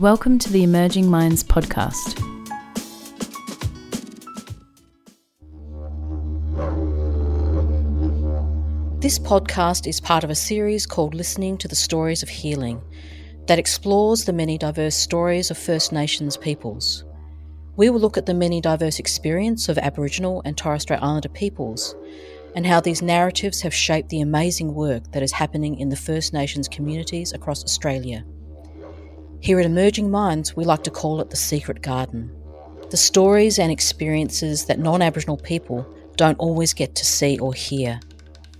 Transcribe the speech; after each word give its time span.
Welcome 0.00 0.38
to 0.38 0.50
the 0.50 0.62
Emerging 0.62 1.10
Minds 1.10 1.44
podcast. 1.44 2.18
This 9.02 9.18
podcast 9.18 9.86
is 9.86 10.00
part 10.00 10.24
of 10.24 10.30
a 10.30 10.34
series 10.34 10.86
called 10.86 11.14
Listening 11.14 11.58
to 11.58 11.68
the 11.68 11.76
Stories 11.76 12.22
of 12.22 12.30
Healing 12.30 12.80
that 13.46 13.58
explores 13.58 14.24
the 14.24 14.32
many 14.32 14.56
diverse 14.56 14.96
stories 14.96 15.50
of 15.50 15.58
First 15.58 15.92
Nations 15.92 16.38
peoples. 16.38 17.04
We 17.76 17.90
will 17.90 18.00
look 18.00 18.16
at 18.16 18.24
the 18.24 18.32
many 18.32 18.62
diverse 18.62 18.98
experience 18.98 19.68
of 19.68 19.76
Aboriginal 19.76 20.40
and 20.46 20.56
Torres 20.56 20.80
Strait 20.80 21.02
Islander 21.02 21.28
peoples 21.28 21.94
and 22.54 22.66
how 22.66 22.80
these 22.80 23.02
narratives 23.02 23.60
have 23.60 23.74
shaped 23.74 24.08
the 24.08 24.22
amazing 24.22 24.74
work 24.74 25.12
that 25.12 25.22
is 25.22 25.32
happening 25.32 25.78
in 25.78 25.90
the 25.90 25.94
First 25.94 26.32
Nations 26.32 26.68
communities 26.68 27.34
across 27.34 27.62
Australia. 27.62 28.24
Here 29.42 29.58
at 29.58 29.64
Emerging 29.64 30.10
Minds, 30.10 30.54
we 30.54 30.66
like 30.66 30.84
to 30.84 30.90
call 30.90 31.22
it 31.22 31.30
the 31.30 31.36
secret 31.36 31.80
garden. 31.80 32.30
The 32.90 32.98
stories 32.98 33.58
and 33.58 33.72
experiences 33.72 34.66
that 34.66 34.78
non 34.78 35.00
Aboriginal 35.00 35.38
people 35.38 35.86
don't 36.16 36.38
always 36.38 36.74
get 36.74 36.94
to 36.96 37.06
see 37.06 37.38
or 37.38 37.54
hear. 37.54 38.00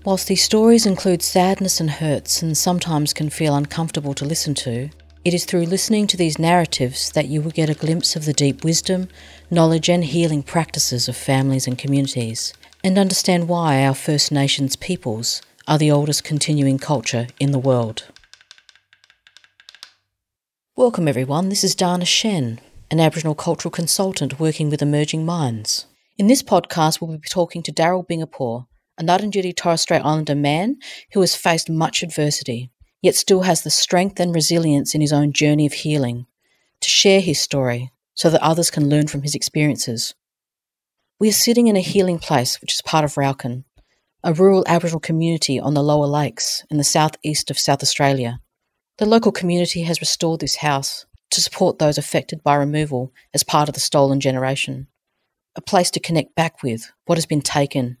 Whilst 0.05 0.27
these 0.27 0.43
stories 0.43 0.87
include 0.87 1.21
sadness 1.21 1.79
and 1.79 1.91
hurts 1.91 2.41
and 2.41 2.57
sometimes 2.57 3.13
can 3.13 3.29
feel 3.29 3.55
uncomfortable 3.55 4.15
to 4.15 4.25
listen 4.25 4.55
to, 4.55 4.89
it 5.23 5.35
is 5.35 5.45
through 5.45 5.65
listening 5.65 6.07
to 6.07 6.17
these 6.17 6.39
narratives 6.39 7.11
that 7.11 7.27
you 7.27 7.43
will 7.43 7.51
get 7.51 7.69
a 7.69 7.75
glimpse 7.75 8.15
of 8.15 8.25
the 8.25 8.33
deep 8.33 8.63
wisdom, 8.63 9.07
knowledge, 9.51 9.87
and 9.87 10.03
healing 10.03 10.41
practices 10.41 11.07
of 11.07 11.15
families 11.15 11.67
and 11.67 11.77
communities, 11.77 12.53
and 12.83 12.97
understand 12.97 13.47
why 13.47 13.85
our 13.85 13.93
First 13.93 14.31
Nations 14.31 14.75
peoples 14.75 15.43
are 15.67 15.77
the 15.77 15.91
oldest 15.91 16.23
continuing 16.23 16.79
culture 16.79 17.27
in 17.39 17.51
the 17.51 17.59
world. 17.59 18.05
Welcome, 20.81 21.07
everyone. 21.07 21.49
This 21.49 21.63
is 21.63 21.75
Dana 21.75 22.05
Shen, 22.05 22.59
an 22.89 22.99
Aboriginal 22.99 23.35
cultural 23.35 23.69
consultant 23.69 24.39
working 24.39 24.71
with 24.71 24.81
Emerging 24.81 25.23
Minds. 25.23 25.85
In 26.17 26.25
this 26.25 26.41
podcast, 26.41 26.99
we'll 26.99 27.19
be 27.19 27.29
talking 27.29 27.61
to 27.61 27.71
Daryl 27.71 28.07
Bingapore, 28.07 28.65
a 28.97 29.03
Ngarrindjeri 29.03 29.55
Torres 29.55 29.81
Strait 29.81 30.01
Islander 30.03 30.33
man 30.33 30.77
who 31.13 31.21
has 31.21 31.35
faced 31.35 31.69
much 31.69 32.01
adversity, 32.01 32.71
yet 32.99 33.13
still 33.13 33.41
has 33.41 33.61
the 33.61 33.69
strength 33.69 34.19
and 34.19 34.33
resilience 34.33 34.95
in 34.95 35.01
his 35.01 35.13
own 35.13 35.33
journey 35.33 35.67
of 35.67 35.73
healing 35.73 36.25
to 36.79 36.89
share 36.89 37.21
his 37.21 37.39
story 37.39 37.91
so 38.15 38.31
that 38.31 38.41
others 38.41 38.71
can 38.71 38.89
learn 38.89 39.05
from 39.05 39.21
his 39.21 39.35
experiences. 39.35 40.15
We 41.19 41.29
are 41.29 41.43
sitting 41.43 41.67
in 41.67 41.75
a 41.75 41.81
healing 41.81 42.17
place 42.17 42.59
which 42.59 42.73
is 42.73 42.81
part 42.81 43.05
of 43.05 43.13
Raukkan, 43.13 43.65
a 44.23 44.33
rural 44.33 44.63
Aboriginal 44.65 44.99
community 44.99 45.59
on 45.59 45.75
the 45.75 45.83
lower 45.83 46.07
lakes 46.07 46.65
in 46.71 46.77
the 46.77 46.83
southeast 46.83 47.51
of 47.51 47.59
South 47.59 47.83
Australia. 47.83 48.39
The 48.97 49.05
local 49.05 49.31
community 49.31 49.83
has 49.83 50.01
restored 50.01 50.39
this 50.39 50.57
house 50.57 51.05
to 51.31 51.41
support 51.41 51.79
those 51.79 51.97
affected 51.97 52.43
by 52.43 52.55
removal 52.55 53.11
as 53.33 53.43
part 53.43 53.69
of 53.69 53.73
the 53.73 53.79
stolen 53.79 54.19
generation, 54.19 54.87
a 55.55 55.61
place 55.61 55.89
to 55.91 55.99
connect 55.99 56.35
back 56.35 56.61
with 56.61 56.91
what 57.05 57.17
has 57.17 57.25
been 57.25 57.41
taken, 57.41 57.97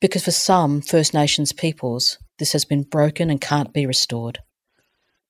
because 0.00 0.24
for 0.24 0.30
some 0.30 0.80
First 0.80 1.14
Nations 1.14 1.52
peoples, 1.52 2.18
this 2.38 2.52
has 2.52 2.64
been 2.64 2.82
broken 2.82 3.30
and 3.30 3.40
can't 3.40 3.72
be 3.72 3.86
restored. 3.86 4.40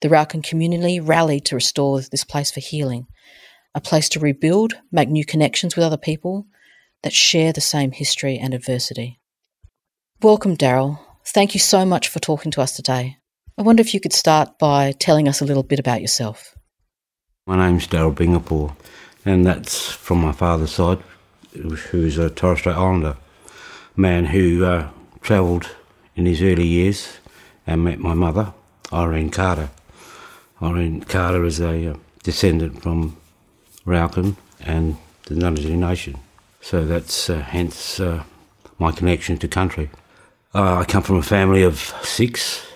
The 0.02 0.08
Raukkan 0.08 0.44
community 0.44 1.00
rallied 1.00 1.44
to 1.46 1.54
restore 1.54 2.00
this 2.00 2.24
place 2.24 2.50
for 2.50 2.60
healing, 2.60 3.06
a 3.74 3.80
place 3.80 4.08
to 4.10 4.20
rebuild, 4.20 4.74
make 4.90 5.08
new 5.08 5.24
connections 5.24 5.76
with 5.76 5.84
other 5.84 5.96
people 5.96 6.46
that 7.02 7.12
share 7.12 7.52
the 7.52 7.60
same 7.60 7.92
history 7.92 8.38
and 8.38 8.54
adversity. 8.54 9.20
Welcome, 10.22 10.56
Daryl. 10.56 10.98
Thank 11.26 11.54
you 11.54 11.60
so 11.60 11.84
much 11.84 12.08
for 12.08 12.18
talking 12.18 12.50
to 12.52 12.60
us 12.60 12.74
today. 12.74 13.18
I 13.58 13.62
wonder 13.62 13.80
if 13.80 13.94
you 13.94 14.00
could 14.00 14.12
start 14.12 14.58
by 14.58 14.92
telling 14.92 15.28
us 15.28 15.40
a 15.40 15.46
little 15.46 15.62
bit 15.62 15.78
about 15.78 16.02
yourself. 16.02 16.54
My 17.46 17.56
name's 17.56 17.86
Daryl 17.86 18.14
Bingapore, 18.14 18.76
and 19.24 19.46
that's 19.46 19.90
from 19.90 20.20
my 20.20 20.32
father's 20.32 20.72
side, 20.72 20.98
who's 21.52 22.18
a 22.18 22.28
Torres 22.28 22.58
Strait 22.58 22.76
Islander 22.76 23.16
man 23.96 24.26
who 24.26 24.62
uh, 24.62 24.90
travelled 25.22 25.74
in 26.16 26.26
his 26.26 26.42
early 26.42 26.66
years 26.66 27.16
and 27.66 27.82
met 27.82 27.98
my 27.98 28.12
mother, 28.12 28.52
Irene 28.92 29.30
Carter. 29.30 29.70
Irene 30.60 31.00
Carter 31.04 31.42
is 31.46 31.58
a 31.58 31.92
uh, 31.92 31.96
descendant 32.22 32.82
from 32.82 33.16
Raukkan 33.86 34.36
and 34.60 34.98
the 35.24 35.34
Ngarrindjeri 35.34 35.78
Nation. 35.78 36.18
So 36.60 36.84
that's 36.84 37.30
uh, 37.30 37.38
hence 37.38 38.00
uh, 38.00 38.24
my 38.78 38.92
connection 38.92 39.38
to 39.38 39.48
country. 39.48 39.88
Uh, 40.54 40.80
I 40.80 40.84
come 40.84 41.02
from 41.02 41.16
a 41.16 41.22
family 41.22 41.62
of 41.62 41.78
six 42.02 42.66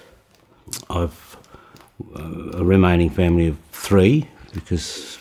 I've 0.89 1.37
uh, 2.17 2.59
a 2.59 2.65
remaining 2.65 3.11
family 3.11 3.49
of 3.49 3.59
three 3.73 4.27
because 4.53 5.19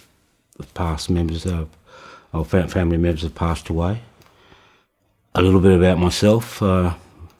the 0.57 0.65
past 0.67 1.09
members 1.09 1.45
of 1.45 1.69
our 2.33 2.43
family 2.45 2.97
members 2.97 3.23
have 3.23 3.35
passed 3.35 3.69
away. 3.69 4.01
A 5.35 5.41
little 5.41 5.59
bit 5.59 5.77
about 5.77 5.97
myself, 5.97 6.61
uh, 6.61 6.93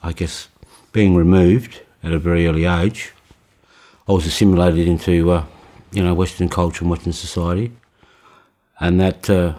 I 0.03 0.13
guess, 0.13 0.47
being 0.91 1.15
removed 1.15 1.81
at 2.03 2.11
a 2.11 2.19
very 2.19 2.47
early 2.47 2.65
age, 2.65 3.13
I 4.07 4.11
was 4.11 4.25
assimilated 4.25 4.87
into, 4.87 5.31
uh, 5.31 5.45
you 5.91 6.03
know, 6.03 6.13
Western 6.13 6.49
culture 6.49 6.83
and 6.83 6.91
Western 6.91 7.13
society, 7.13 7.71
and 8.79 8.99
that 8.99 9.29
uh, 9.29 9.55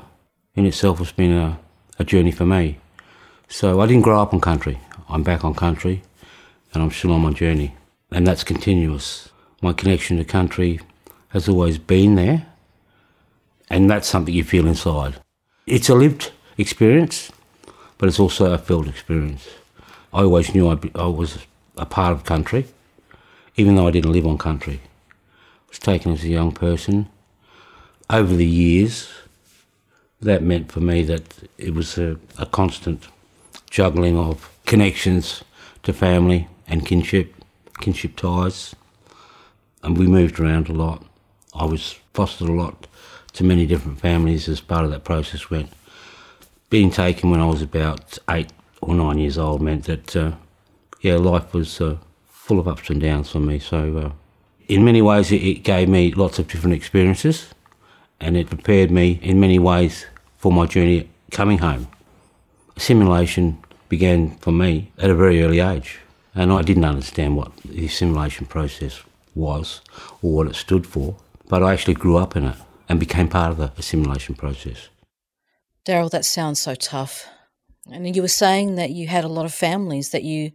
in 0.54 0.66
itself 0.66 0.98
has 0.98 1.12
been 1.12 1.32
a, 1.32 1.58
a 1.98 2.04
journey 2.04 2.32
for 2.32 2.46
me. 2.46 2.78
So 3.48 3.80
I 3.80 3.86
didn't 3.86 4.02
grow 4.02 4.20
up 4.20 4.32
on 4.32 4.40
country. 4.40 4.78
I'm 5.08 5.22
back 5.22 5.44
on 5.44 5.54
country, 5.54 6.02
and 6.72 6.82
I'm 6.82 6.90
still 6.90 7.12
on 7.12 7.22
my 7.22 7.32
journey 7.32 7.74
and 8.10 8.26
that's 8.26 8.44
continuous. 8.44 9.28
My 9.62 9.72
connection 9.72 10.16
to 10.16 10.24
country 10.24 10.80
has 11.28 11.48
always 11.48 11.78
been 11.78 12.14
there, 12.16 12.46
and 13.68 13.90
that's 13.90 14.08
something 14.08 14.34
you 14.34 14.44
feel 14.44 14.66
inside. 14.66 15.20
It's 15.66 15.88
a 15.88 15.94
lived 15.94 16.32
experience, 16.58 17.30
but 17.98 18.08
it's 18.08 18.18
also 18.18 18.52
a 18.52 18.58
felt 18.58 18.88
experience. 18.88 19.48
I 20.12 20.22
always 20.22 20.54
knew 20.54 20.68
I, 20.68 20.78
I 20.94 21.06
was 21.06 21.38
a 21.76 21.86
part 21.86 22.12
of 22.12 22.24
country, 22.24 22.66
even 23.56 23.76
though 23.76 23.86
I 23.86 23.92
didn't 23.92 24.12
live 24.12 24.26
on 24.26 24.38
country. 24.38 24.80
I 24.82 25.68
was 25.68 25.78
taken 25.78 26.12
as 26.12 26.24
a 26.24 26.28
young 26.28 26.52
person. 26.52 27.08
Over 28.08 28.34
the 28.34 28.46
years, 28.46 29.08
that 30.20 30.42
meant 30.42 30.72
for 30.72 30.80
me 30.80 31.04
that 31.04 31.48
it 31.58 31.74
was 31.74 31.96
a, 31.96 32.16
a 32.38 32.46
constant 32.46 33.06
juggling 33.70 34.18
of 34.18 34.50
connections 34.66 35.44
to 35.84 35.92
family 35.92 36.48
and 36.66 36.84
kinship 36.84 37.34
kinship 37.80 38.16
ties, 38.16 38.74
and 39.82 39.96
we 39.96 40.06
moved 40.06 40.38
around 40.38 40.68
a 40.68 40.72
lot. 40.72 41.04
I 41.54 41.64
was 41.64 41.98
fostered 42.14 42.48
a 42.48 42.52
lot 42.52 42.86
to 43.32 43.44
many 43.44 43.66
different 43.66 44.00
families 44.00 44.48
as 44.48 44.60
part 44.60 44.84
of 44.84 44.90
that 44.90 45.04
process. 45.04 45.50
Went 45.50 45.72
being 46.68 46.90
taken 46.90 47.30
when 47.30 47.40
I 47.40 47.46
was 47.46 47.62
about 47.62 48.18
eight 48.28 48.52
or 48.80 48.94
nine 48.94 49.18
years 49.18 49.38
old 49.38 49.60
meant 49.60 49.84
that 49.84 50.16
uh, 50.16 50.32
yeah, 51.00 51.16
life 51.16 51.52
was 51.52 51.80
uh, 51.80 51.96
full 52.28 52.58
of 52.58 52.68
ups 52.68 52.90
and 52.90 53.00
downs 53.00 53.30
for 53.30 53.40
me. 53.40 53.58
So 53.58 53.96
uh, 53.98 54.12
in 54.68 54.84
many 54.84 55.02
ways, 55.02 55.32
it, 55.32 55.42
it 55.42 55.64
gave 55.64 55.88
me 55.88 56.12
lots 56.12 56.38
of 56.38 56.48
different 56.48 56.76
experiences, 56.76 57.48
and 58.20 58.36
it 58.36 58.48
prepared 58.48 58.90
me 58.90 59.18
in 59.22 59.40
many 59.40 59.58
ways 59.58 60.06
for 60.38 60.52
my 60.52 60.66
journey 60.66 61.08
coming 61.30 61.58
home. 61.58 61.88
Assimilation 62.76 63.58
began 63.88 64.36
for 64.38 64.52
me 64.52 64.92
at 64.98 65.10
a 65.10 65.14
very 65.14 65.42
early 65.42 65.60
age. 65.60 65.98
And 66.34 66.52
I 66.52 66.62
didn't 66.62 66.84
understand 66.84 67.36
what 67.36 67.56
the 67.58 67.86
assimilation 67.86 68.46
process 68.46 69.02
was 69.34 69.80
or 70.22 70.32
what 70.32 70.46
it 70.46 70.54
stood 70.54 70.86
for, 70.86 71.16
but 71.48 71.62
I 71.62 71.72
actually 71.72 71.94
grew 71.94 72.16
up 72.16 72.36
in 72.36 72.44
it 72.44 72.56
and 72.88 73.00
became 73.00 73.28
part 73.28 73.50
of 73.50 73.58
the 73.58 73.72
assimilation 73.76 74.34
process. 74.34 74.88
Daryl, 75.86 76.10
that 76.10 76.24
sounds 76.24 76.60
so 76.60 76.74
tough. 76.74 77.26
And 77.90 78.14
you 78.14 78.22
were 78.22 78.28
saying 78.28 78.76
that 78.76 78.90
you 78.90 79.08
had 79.08 79.24
a 79.24 79.28
lot 79.28 79.44
of 79.44 79.54
families 79.54 80.10
that 80.10 80.22
you 80.22 80.52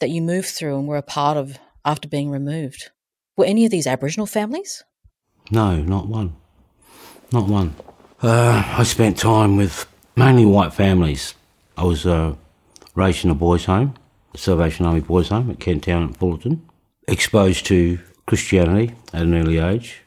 that 0.00 0.10
you 0.10 0.20
moved 0.20 0.48
through 0.48 0.76
and 0.76 0.88
were 0.88 0.96
a 0.96 1.02
part 1.02 1.36
of 1.36 1.58
after 1.84 2.08
being 2.08 2.30
removed. 2.30 2.90
Were 3.36 3.44
any 3.44 3.64
of 3.64 3.70
these 3.70 3.86
Aboriginal 3.86 4.26
families? 4.26 4.82
No, 5.50 5.76
not 5.76 6.08
one. 6.08 6.34
Not 7.32 7.46
one. 7.46 7.76
Uh, 8.22 8.64
I 8.78 8.82
spent 8.84 9.18
time 9.18 9.56
with 9.56 9.86
mainly 10.16 10.46
white 10.46 10.72
families. 10.72 11.34
I 11.76 11.84
was 11.84 12.06
uh, 12.06 12.34
raised 12.94 13.24
in 13.24 13.30
a 13.30 13.34
boys' 13.34 13.66
home 13.66 13.94
Salvation 14.34 14.86
Army 14.86 15.00
Boys 15.00 15.28
Home 15.28 15.50
at 15.50 15.60
Kent 15.60 15.84
Town 15.84 16.10
at 16.10 16.18
Fullarton. 16.18 16.60
Exposed 17.06 17.66
to 17.66 17.98
Christianity 18.26 18.94
at 19.12 19.22
an 19.22 19.34
early 19.34 19.58
age 19.58 20.00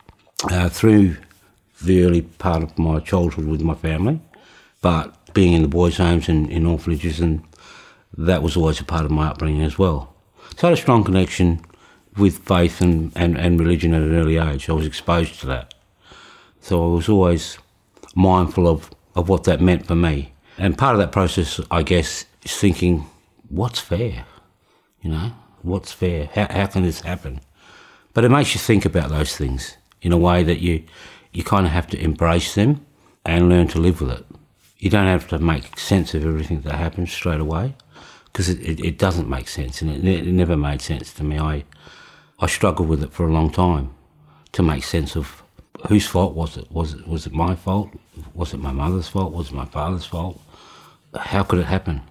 uh, 0.50 0.70
through 0.70 1.18
the 1.82 2.04
early 2.04 2.22
part 2.24 2.64
of 2.64 2.78
my 2.78 3.00
childhood 3.00 3.46
with 3.46 3.62
my 3.62 3.76
family, 3.76 4.20
but 4.82 5.34
being 5.34 5.54
in 5.54 5.62
the 5.62 5.68
boys' 5.68 5.98
homes 5.98 6.28
and 6.28 6.50
in 6.50 6.66
orphanages, 6.66 7.20
and 7.20 7.44
that 8.18 8.42
was 8.42 8.58
always 8.58 8.80
a 8.80 8.84
part 8.84 9.06
of 9.06 9.12
my 9.12 9.28
upbringing 9.28 9.62
as 9.62 9.78
well. 9.78 10.14
So 10.58 10.68
I 10.68 10.72
had 10.72 10.80
a 10.80 10.82
strong 10.82 11.04
connection 11.04 11.62
with 12.18 12.40
faith 12.40 12.82
and, 12.82 13.12
and, 13.16 13.38
and 13.38 13.60
religion 13.60 13.94
at 13.94 14.02
an 14.02 14.16
early 14.16 14.38
age. 14.38 14.70
I 14.70 14.74
was 14.74 14.88
exposed 14.88 15.40
to 15.42 15.46
that. 15.48 15.76
So 16.62 16.84
I 16.84 16.96
was 16.96 17.08
always 17.08 17.60
mindful 18.16 18.68
of, 18.68 18.90
of 19.16 19.30
what 19.30 19.44
that 19.44 19.62
meant 19.62 19.86
for 19.86 19.96
me. 19.96 20.34
And 20.58 20.76
part 20.76 20.96
of 20.96 21.00
that 21.00 21.12
process, 21.12 21.62
I 21.70 21.84
guess, 21.84 22.26
is 22.44 22.56
thinking 22.58 23.06
what's 23.50 23.80
fair? 23.80 24.26
You 25.02 25.12
know, 25.12 25.32
what's 25.62 25.92
fair? 25.92 26.30
How, 26.34 26.48
how 26.50 26.68
can 26.68 26.84
this 26.84 27.02
happen? 27.02 27.42
But 28.14 28.24
it 28.24 28.30
makes 28.30 28.54
you 28.54 28.60
think 28.60 28.86
about 28.86 29.10
those 29.10 29.36
things 29.36 29.78
in 30.02 30.12
a 30.12 30.18
way 30.18 30.44
that 30.44 30.60
you, 30.60 30.84
you 31.32 31.44
kind 31.44 31.66
of 31.66 31.72
have 31.72 31.88
to 31.88 32.00
embrace 32.00 32.56
them 32.56 32.86
and 33.26 33.50
learn 33.50 33.68
to 33.70 33.80
live 33.80 34.02
with 34.02 34.12
it. 34.12 34.26
You 34.80 34.90
don't 34.90 35.08
have 35.08 35.28
to 35.30 35.40
make 35.40 35.80
sense 35.80 36.14
of 36.14 36.26
everything 36.26 36.62
that 36.62 36.76
happens 36.76 37.12
straight 37.12 37.40
away 37.40 37.76
because 38.26 38.50
it, 38.50 38.60
it, 38.62 38.80
it, 38.84 38.98
doesn't 38.98 39.28
make 39.28 39.48
sense 39.48 39.82
and 39.82 39.90
it, 39.92 40.06
it 40.06 40.32
never 40.32 40.56
made 40.56 40.82
sense 40.82 41.14
to 41.14 41.24
me. 41.24 41.40
I, 41.40 41.64
I 42.40 42.48
struggled 42.48 42.88
with 42.88 43.04
it 43.04 43.12
for 43.12 43.28
a 43.28 43.32
long 43.32 43.52
time 43.52 43.92
to 44.54 44.64
make 44.64 44.84
sense 44.84 45.16
of 45.16 45.44
whose 45.88 46.08
fault 46.08 46.34
was 46.34 46.58
it? 46.58 46.72
Was 46.72 46.94
it 46.94 47.08
was 47.08 47.26
it 47.28 47.34
my 47.34 47.56
fault? 47.56 47.90
Was 48.34 48.54
it 48.54 48.60
my 48.60 48.72
mother's 48.72 49.08
fault? 49.08 49.34
Was 49.34 49.50
it 49.50 49.54
my 49.54 49.66
father's 49.66 50.06
fault? 50.06 50.42
How 51.16 51.44
could 51.44 51.60
it 51.60 51.66
happen? 51.66 52.02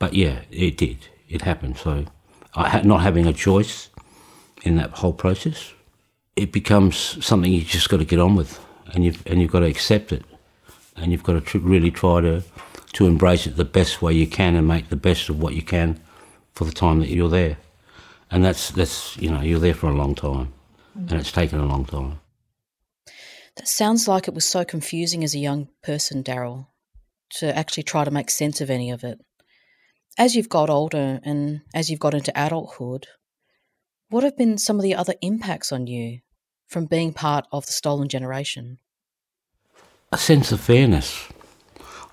But 0.00 0.14
yeah, 0.14 0.40
it 0.50 0.76
did. 0.76 1.06
It 1.28 1.42
happened. 1.42 1.78
So, 1.78 2.06
I 2.54 2.68
had 2.68 2.84
not 2.84 3.02
having 3.02 3.26
a 3.26 3.32
choice 3.32 3.90
in 4.62 4.76
that 4.76 4.90
whole 4.90 5.12
process, 5.12 5.72
it 6.36 6.52
becomes 6.52 7.24
something 7.24 7.52
you 7.52 7.62
just 7.62 7.88
got 7.88 7.98
to 7.98 8.04
get 8.04 8.18
on 8.18 8.34
with, 8.36 8.60
and 8.92 9.04
you've 9.04 9.22
and 9.26 9.40
you've 9.40 9.52
got 9.52 9.60
to 9.60 9.66
accept 9.66 10.12
it, 10.12 10.24
and 10.96 11.12
you've 11.12 11.22
got 11.22 11.34
to 11.34 11.40
tr- 11.40 11.58
really 11.58 11.90
try 11.90 12.20
to 12.20 12.42
to 12.94 13.06
embrace 13.06 13.46
it 13.46 13.56
the 13.56 13.64
best 13.64 14.02
way 14.02 14.12
you 14.12 14.26
can 14.26 14.56
and 14.56 14.66
make 14.66 14.88
the 14.88 14.96
best 14.96 15.28
of 15.28 15.40
what 15.40 15.54
you 15.54 15.62
can 15.62 16.00
for 16.52 16.64
the 16.64 16.72
time 16.72 17.00
that 17.00 17.08
you're 17.08 17.28
there, 17.28 17.56
and 18.30 18.44
that's 18.44 18.70
that's 18.70 19.16
you 19.16 19.30
know 19.30 19.40
you're 19.40 19.60
there 19.60 19.74
for 19.74 19.88
a 19.88 19.94
long 19.94 20.14
time, 20.14 20.52
and 20.94 21.12
it's 21.12 21.32
taken 21.32 21.60
a 21.60 21.66
long 21.66 21.84
time. 21.84 22.20
That 23.56 23.68
sounds 23.68 24.08
like 24.08 24.28
it 24.28 24.34
was 24.34 24.46
so 24.46 24.64
confusing 24.64 25.24
as 25.24 25.34
a 25.34 25.38
young 25.38 25.68
person, 25.82 26.22
Daryl, 26.22 26.68
to 27.38 27.54
actually 27.54 27.82
try 27.82 28.04
to 28.04 28.10
make 28.10 28.30
sense 28.30 28.60
of 28.60 28.70
any 28.70 28.90
of 28.90 29.04
it. 29.04 29.20
As 30.18 30.34
you've 30.34 30.48
got 30.48 30.68
older 30.68 31.20
and 31.22 31.62
as 31.74 31.88
you've 31.88 32.00
got 32.00 32.14
into 32.14 32.32
adulthood, 32.34 33.06
what 34.08 34.24
have 34.24 34.36
been 34.36 34.58
some 34.58 34.76
of 34.76 34.82
the 34.82 34.94
other 34.94 35.14
impacts 35.22 35.72
on 35.72 35.86
you 35.86 36.20
from 36.66 36.86
being 36.86 37.12
part 37.12 37.46
of 37.52 37.66
the 37.66 37.72
stolen 37.72 38.08
generation? 38.08 38.78
A 40.12 40.18
sense 40.18 40.50
of 40.50 40.60
fairness. 40.60 41.28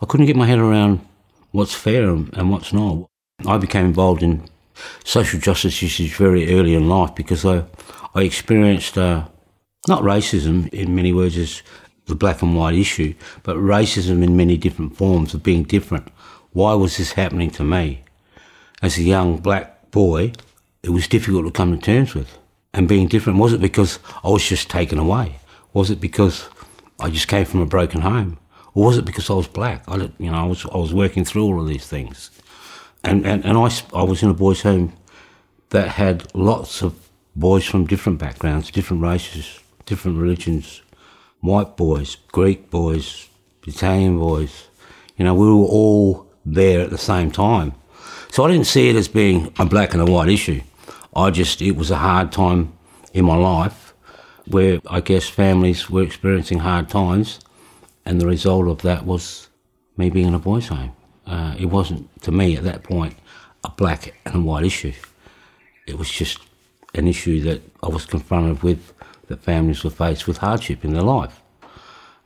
I 0.01 0.05
couldn't 0.05 0.27
get 0.27 0.35
my 0.35 0.45
head 0.45 0.59
around 0.59 1.05
what's 1.51 1.73
fair 1.73 2.09
and 2.09 2.51
what's 2.51 2.71
not. 2.71 3.09
I 3.45 3.57
became 3.57 3.85
involved 3.85 4.21
in 4.21 4.47
social 5.03 5.39
justice 5.39 5.81
issues 5.81 6.15
very 6.15 6.53
early 6.53 6.75
in 6.75 6.87
life 6.87 7.15
because 7.15 7.45
I, 7.45 7.65
I 8.13 8.21
experienced 8.21 8.97
uh, 8.97 9.27
not 9.87 10.03
racism 10.03 10.69
in 10.69 10.95
many 10.95 11.13
words 11.13 11.35
as 11.37 11.63
the 12.05 12.15
black 12.15 12.41
and 12.41 12.55
white 12.55 12.75
issue, 12.75 13.15
but 13.43 13.57
racism 13.57 14.23
in 14.23 14.37
many 14.37 14.55
different 14.55 14.95
forms 14.95 15.33
of 15.33 15.41
being 15.43 15.63
different. 15.63 16.07
Why 16.57 16.73
was 16.73 16.97
this 16.97 17.11
happening 17.11 17.51
to 17.51 17.63
me? 17.63 18.01
As 18.81 18.97
a 18.97 19.03
young 19.03 19.37
black 19.37 19.91
boy, 19.91 20.31
it 20.81 20.89
was 20.89 21.07
difficult 21.07 21.45
to 21.45 21.51
come 21.51 21.71
to 21.71 21.77
terms 21.77 22.15
with. 22.15 22.35
And 22.73 22.87
being 22.87 23.07
different, 23.07 23.37
was 23.37 23.53
it 23.53 23.61
because 23.61 23.99
I 24.23 24.29
was 24.29 24.43
just 24.43 24.67
taken 24.67 24.97
away? 24.97 25.35
Was 25.73 25.91
it 25.91 26.01
because 26.01 26.49
I 26.99 27.11
just 27.11 27.27
came 27.27 27.45
from 27.45 27.61
a 27.61 27.67
broken 27.67 28.01
home? 28.01 28.39
Or 28.73 28.85
was 28.85 28.97
it 28.97 29.05
because 29.05 29.29
I 29.29 29.33
was 29.33 29.47
black? 29.47 29.83
I, 29.87 29.97
you 30.17 30.31
know, 30.31 30.37
I 30.37 30.45
was, 30.45 30.65
I 30.65 30.77
was 30.77 30.95
working 30.95 31.25
through 31.25 31.43
all 31.43 31.61
of 31.61 31.67
these 31.67 31.85
things. 31.85 32.31
And, 33.03 33.23
and, 33.23 33.45
and 33.45 33.55
I, 33.55 33.69
I 33.93 34.01
was 34.01 34.23
in 34.23 34.31
a 34.31 34.33
boys' 34.33 34.63
home 34.63 34.93
that 35.69 35.89
had 35.89 36.25
lots 36.33 36.81
of 36.81 37.07
boys 37.35 37.65
from 37.65 37.85
different 37.85 38.17
backgrounds, 38.17 38.71
different 38.71 39.03
races, 39.03 39.59
different 39.85 40.17
religions, 40.17 40.81
white 41.39 41.77
boys, 41.77 42.17
Greek 42.31 42.71
boys, 42.71 43.27
Italian 43.67 44.17
boys. 44.17 44.69
You 45.17 45.25
know, 45.25 45.35
we 45.35 45.45
were 45.45 45.53
all 45.53 46.26
there 46.53 46.81
at 46.81 46.89
the 46.89 46.97
same 46.97 47.31
time. 47.31 47.73
So 48.29 48.43
I 48.43 48.51
didn't 48.51 48.67
see 48.67 48.89
it 48.89 48.95
as 48.95 49.07
being 49.07 49.53
a 49.59 49.65
black 49.65 49.93
and 49.93 50.01
a 50.01 50.11
white 50.11 50.29
issue. 50.29 50.61
I 51.15 51.29
just, 51.31 51.61
it 51.61 51.71
was 51.71 51.91
a 51.91 51.97
hard 51.97 52.31
time 52.31 52.73
in 53.13 53.25
my 53.25 53.35
life 53.35 53.93
where 54.45 54.79
I 54.87 55.01
guess 55.01 55.27
families 55.27 55.89
were 55.89 56.03
experiencing 56.03 56.59
hard 56.59 56.87
times, 56.89 57.39
and 58.05 58.21
the 58.21 58.27
result 58.27 58.67
of 58.67 58.81
that 58.83 59.05
was 59.05 59.49
me 59.97 60.09
being 60.09 60.27
in 60.27 60.33
a 60.33 60.39
boys' 60.39 60.67
home. 60.67 60.93
Uh, 61.25 61.55
it 61.59 61.65
wasn't, 61.65 62.21
to 62.21 62.31
me 62.31 62.55
at 62.55 62.63
that 62.63 62.83
point, 62.83 63.15
a 63.63 63.69
black 63.71 64.13
and 64.25 64.45
white 64.45 64.65
issue. 64.65 64.93
It 65.85 65.97
was 65.97 66.09
just 66.09 66.39
an 66.93 67.07
issue 67.07 67.41
that 67.41 67.61
I 67.83 67.87
was 67.87 68.05
confronted 68.05 68.63
with 68.63 68.93
that 69.27 69.43
families 69.43 69.83
were 69.83 69.89
faced 69.89 70.27
with 70.27 70.37
hardship 70.37 70.85
in 70.85 70.93
their 70.93 71.03
life. 71.03 71.41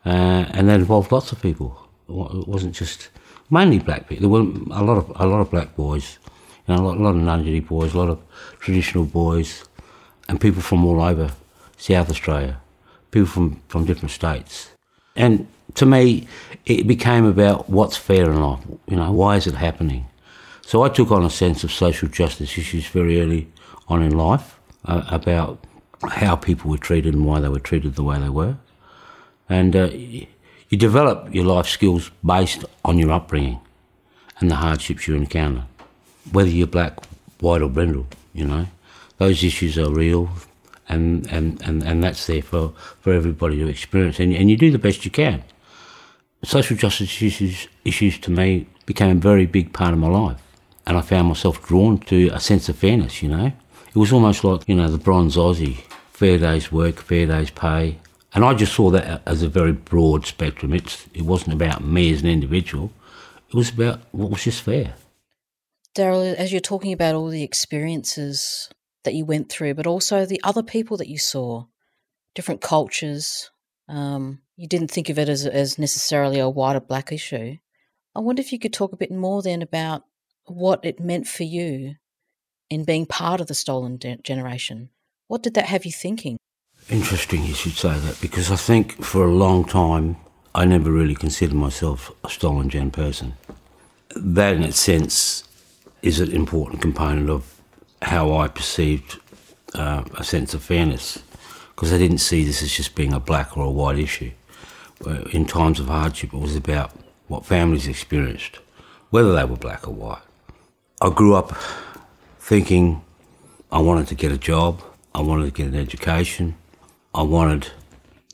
Uh, 0.05 0.45
and 0.53 0.69
that 0.69 0.79
involved 0.79 1.11
lots 1.11 1.31
of 1.31 1.41
people. 1.41 1.87
It 2.07 2.47
wasn't 2.47 2.75
just 2.75 3.09
mainly 3.51 3.79
black 3.79 4.07
people. 4.07 4.21
There 4.21 4.29
were 4.29 4.49
a 4.71 4.83
lot 4.83 4.97
of 4.97 5.11
a 5.15 5.27
lot 5.27 5.41
of 5.41 5.51
black 5.51 5.75
boys, 5.75 6.17
you 6.67 6.73
know, 6.73 6.81
a 6.81 6.83
lot, 6.83 6.97
a 6.97 7.01
lot 7.01 7.15
of 7.15 7.21
Ngarrindjeri 7.21 7.67
boys, 7.67 7.93
a 7.93 7.97
lot 7.97 8.09
of 8.09 8.19
traditional 8.59 9.05
boys, 9.05 9.63
and 10.27 10.39
people 10.39 10.61
from 10.61 10.85
all 10.85 11.01
over 11.01 11.31
South 11.77 12.09
Australia, 12.09 12.59
people 13.11 13.27
from, 13.27 13.61
from 13.67 13.85
different 13.85 14.11
states. 14.11 14.71
And 15.15 15.47
to 15.75 15.85
me, 15.85 16.27
it 16.65 16.87
became 16.87 17.25
about 17.25 17.69
what's 17.69 17.97
fair 17.97 18.31
in 18.31 18.41
life. 18.41 18.59
You 18.87 18.97
know, 18.97 19.11
why 19.11 19.35
is 19.35 19.47
it 19.47 19.55
happening? 19.55 20.05
So 20.61 20.83
I 20.83 20.89
took 20.89 21.11
on 21.11 21.25
a 21.25 21.29
sense 21.29 21.63
of 21.63 21.71
social 21.71 22.07
justice 22.07 22.57
issues 22.57 22.87
very 22.87 23.19
early 23.19 23.51
on 23.87 24.01
in 24.01 24.15
life 24.15 24.59
uh, 24.85 25.03
about 25.09 25.59
how 26.09 26.35
people 26.35 26.71
were 26.71 26.77
treated 26.77 27.13
and 27.13 27.25
why 27.25 27.39
they 27.39 27.49
were 27.49 27.59
treated 27.59 27.95
the 27.95 28.03
way 28.03 28.19
they 28.19 28.29
were. 28.29 28.57
And 29.49 29.75
uh, 29.75 29.89
you 30.71 30.77
develop 30.77 31.35
your 31.35 31.43
life 31.43 31.67
skills 31.67 32.09
based 32.25 32.63
on 32.85 32.97
your 32.97 33.11
upbringing 33.11 33.59
and 34.39 34.49
the 34.49 34.55
hardships 34.55 35.05
you 35.05 35.15
encounter, 35.15 35.65
whether 36.31 36.49
you're 36.49 36.65
black, 36.65 36.97
white, 37.41 37.61
or 37.61 37.69
brindle. 37.69 38.07
You 38.33 38.45
know, 38.45 38.65
those 39.17 39.43
issues 39.43 39.77
are 39.77 39.91
real, 39.91 40.29
and 40.87 41.27
and, 41.27 41.61
and, 41.61 41.83
and 41.83 42.01
that's 42.01 42.25
there 42.25 42.41
for, 42.41 42.73
for 43.01 43.11
everybody 43.11 43.57
to 43.57 43.67
experience, 43.67 44.19
and 44.19 44.33
and 44.33 44.49
you 44.49 44.55
do 44.55 44.71
the 44.71 44.79
best 44.79 45.03
you 45.03 45.11
can. 45.11 45.43
Social 46.43 46.77
justice 46.77 47.21
issues 47.21 47.67
issues 47.83 48.17
to 48.19 48.31
me 48.31 48.65
became 48.85 49.17
a 49.17 49.19
very 49.19 49.45
big 49.45 49.73
part 49.73 49.91
of 49.91 49.99
my 49.99 50.07
life, 50.07 50.41
and 50.87 50.97
I 50.97 51.01
found 51.01 51.27
myself 51.27 51.61
drawn 51.67 51.97
to 52.11 52.29
a 52.29 52.39
sense 52.39 52.69
of 52.69 52.77
fairness. 52.77 53.21
You 53.21 53.27
know, 53.29 53.51
it 53.89 53.95
was 53.97 54.13
almost 54.13 54.45
like 54.45 54.69
you 54.69 54.75
know 54.75 54.89
the 54.89 54.97
bronze 54.97 55.35
Aussie, 55.35 55.81
fair 56.13 56.37
day's 56.37 56.71
work, 56.71 57.01
fair 57.01 57.25
day's 57.25 57.51
pay, 57.51 57.97
and 58.33 58.45
I 58.45 58.53
just 58.53 58.73
saw 58.73 58.89
that 58.91 59.21
as 59.25 59.43
a 59.43 59.49
very 59.49 59.73
broad 59.73 60.25
spectrum. 60.25 60.73
It's, 60.73 61.07
it 61.13 61.23
wasn't 61.23 61.53
about 61.53 61.83
me 61.83 62.13
as 62.13 62.21
an 62.21 62.29
individual, 62.29 62.91
it 63.49 63.55
was 63.55 63.69
about 63.69 64.01
what 64.11 64.29
was 64.29 64.43
just 64.43 64.61
fair. 64.61 64.93
Daryl, 65.95 66.33
as 66.35 66.51
you're 66.51 66.61
talking 66.61 66.93
about 66.93 67.15
all 67.15 67.27
the 67.27 67.43
experiences 67.43 68.69
that 69.03 69.13
you 69.13 69.25
went 69.25 69.49
through, 69.49 69.73
but 69.73 69.87
also 69.87 70.25
the 70.25 70.39
other 70.43 70.63
people 70.63 70.95
that 70.97 71.09
you 71.09 71.17
saw, 71.17 71.65
different 72.33 72.61
cultures, 72.61 73.51
um, 73.89 74.39
you 74.55 74.67
didn't 74.67 74.91
think 74.91 75.09
of 75.09 75.19
it 75.19 75.27
as, 75.27 75.45
as 75.45 75.77
necessarily 75.77 76.39
a 76.39 76.49
white 76.49 76.77
or 76.77 76.79
black 76.79 77.11
issue. 77.11 77.57
I 78.15 78.19
wonder 78.19 78.39
if 78.39 78.53
you 78.53 78.59
could 78.59 78.71
talk 78.71 78.93
a 78.93 78.97
bit 78.97 79.11
more 79.11 79.41
then 79.41 79.61
about 79.61 80.03
what 80.45 80.85
it 80.85 80.99
meant 80.99 81.27
for 81.27 81.43
you 81.43 81.95
in 82.69 82.85
being 82.85 83.05
part 83.05 83.41
of 83.41 83.47
the 83.47 83.53
stolen 83.53 83.97
de- 83.97 84.17
generation. 84.17 84.89
What 85.27 85.43
did 85.43 85.55
that 85.55 85.65
have 85.65 85.85
you 85.85 85.91
thinking? 85.91 86.37
Interesting 86.89 87.43
you 87.45 87.53
should 87.53 87.73
say 87.73 87.97
that 87.97 88.19
because 88.19 88.51
I 88.51 88.57
think 88.57 89.03
for 89.03 89.25
a 89.25 89.31
long 89.31 89.65
time 89.65 90.17
I 90.53 90.65
never 90.65 90.91
really 90.91 91.15
considered 91.15 91.55
myself 91.55 92.11
a 92.23 92.29
stolen 92.29 92.69
gen 92.69 92.91
person. 92.91 93.35
That, 94.15 94.55
in 94.55 94.63
its 94.63 94.79
sense, 94.79 95.45
is 96.01 96.19
an 96.19 96.31
important 96.31 96.81
component 96.81 97.29
of 97.29 97.61
how 98.01 98.35
I 98.35 98.49
perceived 98.49 99.19
uh, 99.73 100.03
a 100.15 100.23
sense 100.23 100.53
of 100.53 100.61
fairness 100.61 101.23
because 101.69 101.93
I 101.93 101.97
didn't 101.97 102.17
see 102.17 102.43
this 102.43 102.61
as 102.61 102.73
just 102.73 102.95
being 102.95 103.13
a 103.13 103.19
black 103.19 103.57
or 103.57 103.63
a 103.63 103.71
white 103.71 103.97
issue. 103.97 104.31
In 105.31 105.45
times 105.45 105.79
of 105.79 105.87
hardship, 105.87 106.33
it 106.33 106.37
was 106.37 106.55
about 106.55 106.91
what 107.27 107.45
families 107.45 107.87
experienced, 107.87 108.59
whether 109.09 109.33
they 109.33 109.45
were 109.45 109.55
black 109.55 109.87
or 109.87 109.93
white. 109.93 110.21
I 111.01 111.09
grew 111.09 111.33
up 111.33 111.55
thinking 112.39 113.01
I 113.71 113.79
wanted 113.79 114.07
to 114.07 114.15
get 114.15 114.31
a 114.31 114.37
job, 114.37 114.83
I 115.15 115.21
wanted 115.21 115.45
to 115.45 115.51
get 115.51 115.67
an 115.67 115.75
education, 115.75 116.55
I 117.13 117.23
wanted 117.23 117.67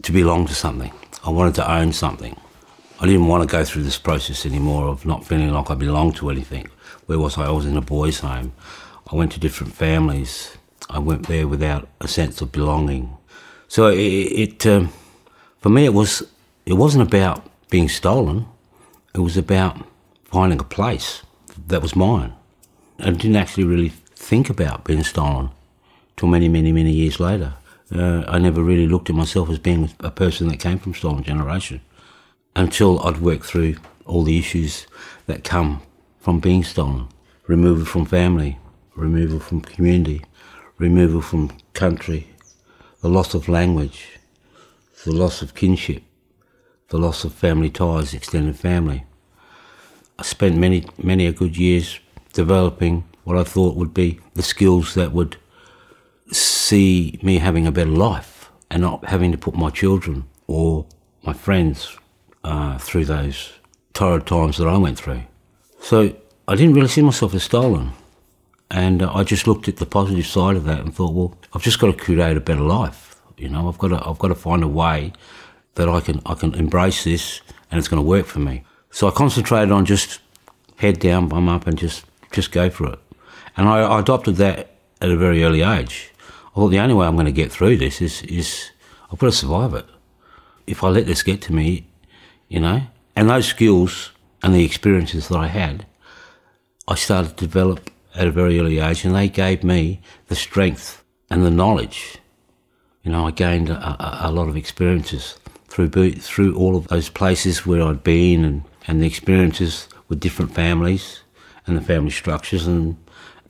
to 0.03 0.11
belong 0.11 0.45
to 0.45 0.53
something. 0.53 0.93
I 1.25 1.31
wanted 1.31 1.55
to 1.55 1.71
own 1.71 1.93
something. 1.93 2.39
I 2.99 3.07
didn't 3.07 3.25
want 3.25 3.41
to 3.41 3.51
go 3.51 3.63
through 3.63 3.81
this 3.81 3.97
process 3.97 4.45
anymore 4.45 4.87
of 4.87 5.03
not 5.03 5.25
feeling 5.25 5.51
like 5.51 5.71
I 5.71 5.73
belonged 5.73 6.15
to 6.17 6.29
anything. 6.29 6.69
Where 7.07 7.17
was 7.17 7.39
I? 7.39 7.45
I 7.45 7.49
was 7.49 7.65
in 7.65 7.75
a 7.75 7.81
boys' 7.81 8.19
home. 8.19 8.53
I 9.11 9.15
went 9.15 9.31
to 9.31 9.39
different 9.39 9.73
families. 9.73 10.57
I 10.91 10.99
went 10.99 11.27
there 11.27 11.47
without 11.47 11.87
a 12.01 12.07
sense 12.07 12.39
of 12.39 12.51
belonging. 12.51 13.17
So 13.67 13.87
it, 13.87 13.97
it 13.97 14.67
um, 14.67 14.93
for 15.59 15.69
me, 15.69 15.85
it 15.85 15.93
was 15.95 16.21
it 16.67 16.73
wasn't 16.73 17.07
about 17.07 17.49
being 17.71 17.89
stolen. 17.89 18.45
It 19.15 19.21
was 19.21 19.37
about 19.37 19.87
finding 20.25 20.59
a 20.59 20.63
place 20.63 21.23
that 21.67 21.81
was 21.81 21.95
mine. 21.95 22.33
I 22.99 23.09
didn't 23.09 23.37
actually 23.37 23.63
really 23.63 23.89
think 23.89 24.51
about 24.51 24.83
being 24.83 25.03
stolen 25.03 25.49
till 26.15 26.29
many, 26.29 26.47
many, 26.47 26.71
many 26.71 26.91
years 26.91 27.19
later 27.19 27.55
uh, 27.93 28.23
I 28.27 28.39
never 28.39 28.61
really 28.63 28.87
looked 28.87 29.09
at 29.09 29.15
myself 29.15 29.49
as 29.49 29.59
being 29.59 29.89
a 29.99 30.11
person 30.11 30.47
that 30.49 30.59
came 30.59 30.79
from 30.79 30.93
stolen 30.93 31.23
generation 31.23 31.81
until 32.55 32.99
I'd 32.99 33.17
worked 33.21 33.45
through 33.45 33.75
all 34.05 34.23
the 34.23 34.37
issues 34.37 34.87
that 35.25 35.43
come 35.43 35.81
from 36.19 36.39
being 36.39 36.63
stolen 36.63 37.07
removal 37.47 37.85
from 37.85 38.05
family, 38.05 38.57
removal 38.95 39.39
from 39.39 39.61
community, 39.61 40.21
removal 40.77 41.21
from 41.21 41.49
country, 41.73 42.27
the 43.01 43.09
loss 43.09 43.33
of 43.33 43.47
language, 43.47 44.19
the 45.05 45.13
loss 45.13 45.41
of 45.41 45.55
kinship, 45.55 46.03
the 46.89 46.97
loss 46.97 47.23
of 47.23 47.33
family 47.33 47.69
ties, 47.69 48.13
extended 48.13 48.57
family. 48.57 49.05
I 50.19 50.23
spent 50.23 50.57
many, 50.57 50.85
many 50.97 51.25
a 51.25 51.31
good 51.31 51.57
years 51.57 51.99
developing 52.33 53.05
what 53.23 53.37
I 53.37 53.43
thought 53.43 53.75
would 53.75 53.93
be 53.93 54.19
the 54.33 54.43
skills 54.43 54.93
that 54.95 55.13
would 55.13 55.37
see 56.31 57.19
me 57.21 57.39
having 57.39 57.67
a 57.67 57.71
better 57.71 57.89
life 57.89 58.49
and 58.69 58.81
not 58.81 59.05
having 59.05 59.31
to 59.31 59.37
put 59.37 59.55
my 59.55 59.69
children 59.69 60.25
or 60.47 60.85
my 61.23 61.33
friends 61.33 61.97
uh, 62.43 62.77
through 62.77 63.05
those 63.05 63.53
torrid 63.93 64.25
times 64.25 64.57
that 64.57 64.67
I 64.67 64.77
went 64.77 64.97
through. 64.97 65.23
So 65.79 66.15
I 66.47 66.55
didn't 66.55 66.73
really 66.75 66.87
see 66.87 67.01
myself 67.01 67.33
as 67.33 67.43
stolen. 67.43 67.91
And 68.69 69.01
uh, 69.01 69.11
I 69.13 69.23
just 69.23 69.47
looked 69.47 69.67
at 69.67 69.77
the 69.77 69.85
positive 69.85 70.27
side 70.27 70.55
of 70.55 70.65
that 70.65 70.81
and 70.81 70.93
thought, 70.93 71.13
well, 71.13 71.37
I've 71.53 71.61
just 71.61 71.79
got 71.79 71.87
to 71.87 71.93
create 71.93 72.37
a 72.37 72.41
better 72.41 72.61
life. 72.61 73.15
You 73.37 73.49
know, 73.49 73.67
I've 73.67 73.77
got 73.77 73.89
to, 73.89 74.07
I've 74.07 74.19
got 74.19 74.29
to 74.29 74.35
find 74.35 74.63
a 74.63 74.67
way 74.67 75.13
that 75.75 75.87
I 75.87 75.99
can, 75.99 76.21
I 76.25 76.33
can 76.33 76.53
embrace 76.55 77.03
this 77.03 77.41
and 77.71 77.79
it's 77.79 77.87
going 77.87 78.01
to 78.01 78.07
work 78.07 78.25
for 78.25 78.39
me. 78.39 78.63
So 78.91 79.07
I 79.07 79.11
concentrated 79.11 79.71
on 79.71 79.85
just 79.85 80.19
head 80.77 80.99
down, 80.99 81.27
bum 81.27 81.47
up, 81.49 81.67
and 81.67 81.77
just, 81.77 82.05
just 82.31 82.51
go 82.51 82.69
for 82.69 82.93
it. 82.93 82.99
And 83.55 83.67
I, 83.67 83.81
I 83.81 83.99
adopted 83.99 84.35
that 84.37 84.75
at 85.01 85.09
a 85.09 85.17
very 85.17 85.43
early 85.43 85.61
age. 85.61 86.11
Thought 86.57 86.69
the 86.69 86.79
only 86.79 86.95
way 86.95 87.05
I'm 87.05 87.13
going 87.13 87.27
to 87.27 87.31
get 87.31 87.51
through 87.51 87.77
this 87.77 88.01
is, 88.01 88.23
is 88.23 88.71
I've 89.11 89.19
got 89.19 89.27
to 89.27 89.31
survive 89.31 89.75
it. 89.75 89.85
If 90.65 90.83
I 90.83 90.87
let 90.87 91.05
this 91.05 91.21
get 91.21 91.39
to 91.43 91.53
me, 91.53 91.85
you 92.49 92.59
know, 92.59 92.81
and 93.15 93.29
those 93.29 93.45
skills 93.45 94.09
and 94.41 94.55
the 94.55 94.65
experiences 94.65 95.27
that 95.27 95.37
I 95.37 95.45
had, 95.45 95.85
I 96.87 96.95
started 96.95 97.37
to 97.37 97.45
develop 97.45 97.91
at 98.15 98.25
a 98.25 98.31
very 98.31 98.59
early 98.59 98.79
age, 98.79 99.05
and 99.05 99.15
they 99.15 99.29
gave 99.29 99.63
me 99.63 100.01
the 100.29 100.35
strength 100.35 101.03
and 101.29 101.45
the 101.45 101.51
knowledge. 101.51 102.17
You 103.03 103.11
know, 103.11 103.27
I 103.27 103.29
gained 103.29 103.69
a, 103.69 103.77
a, 103.77 104.29
a 104.29 104.31
lot 104.31 104.49
of 104.49 104.57
experiences 104.57 105.37
through 105.67 105.91
through 106.13 106.55
all 106.55 106.75
of 106.75 106.87
those 106.87 107.07
places 107.07 107.67
where 107.67 107.83
I'd 107.83 108.03
been, 108.03 108.43
and, 108.43 108.63
and 108.87 108.99
the 108.99 109.05
experiences 109.05 109.87
with 110.07 110.19
different 110.19 110.55
families 110.55 111.19
and 111.67 111.77
the 111.77 111.81
family 111.81 112.09
structures, 112.09 112.65
and 112.65 112.97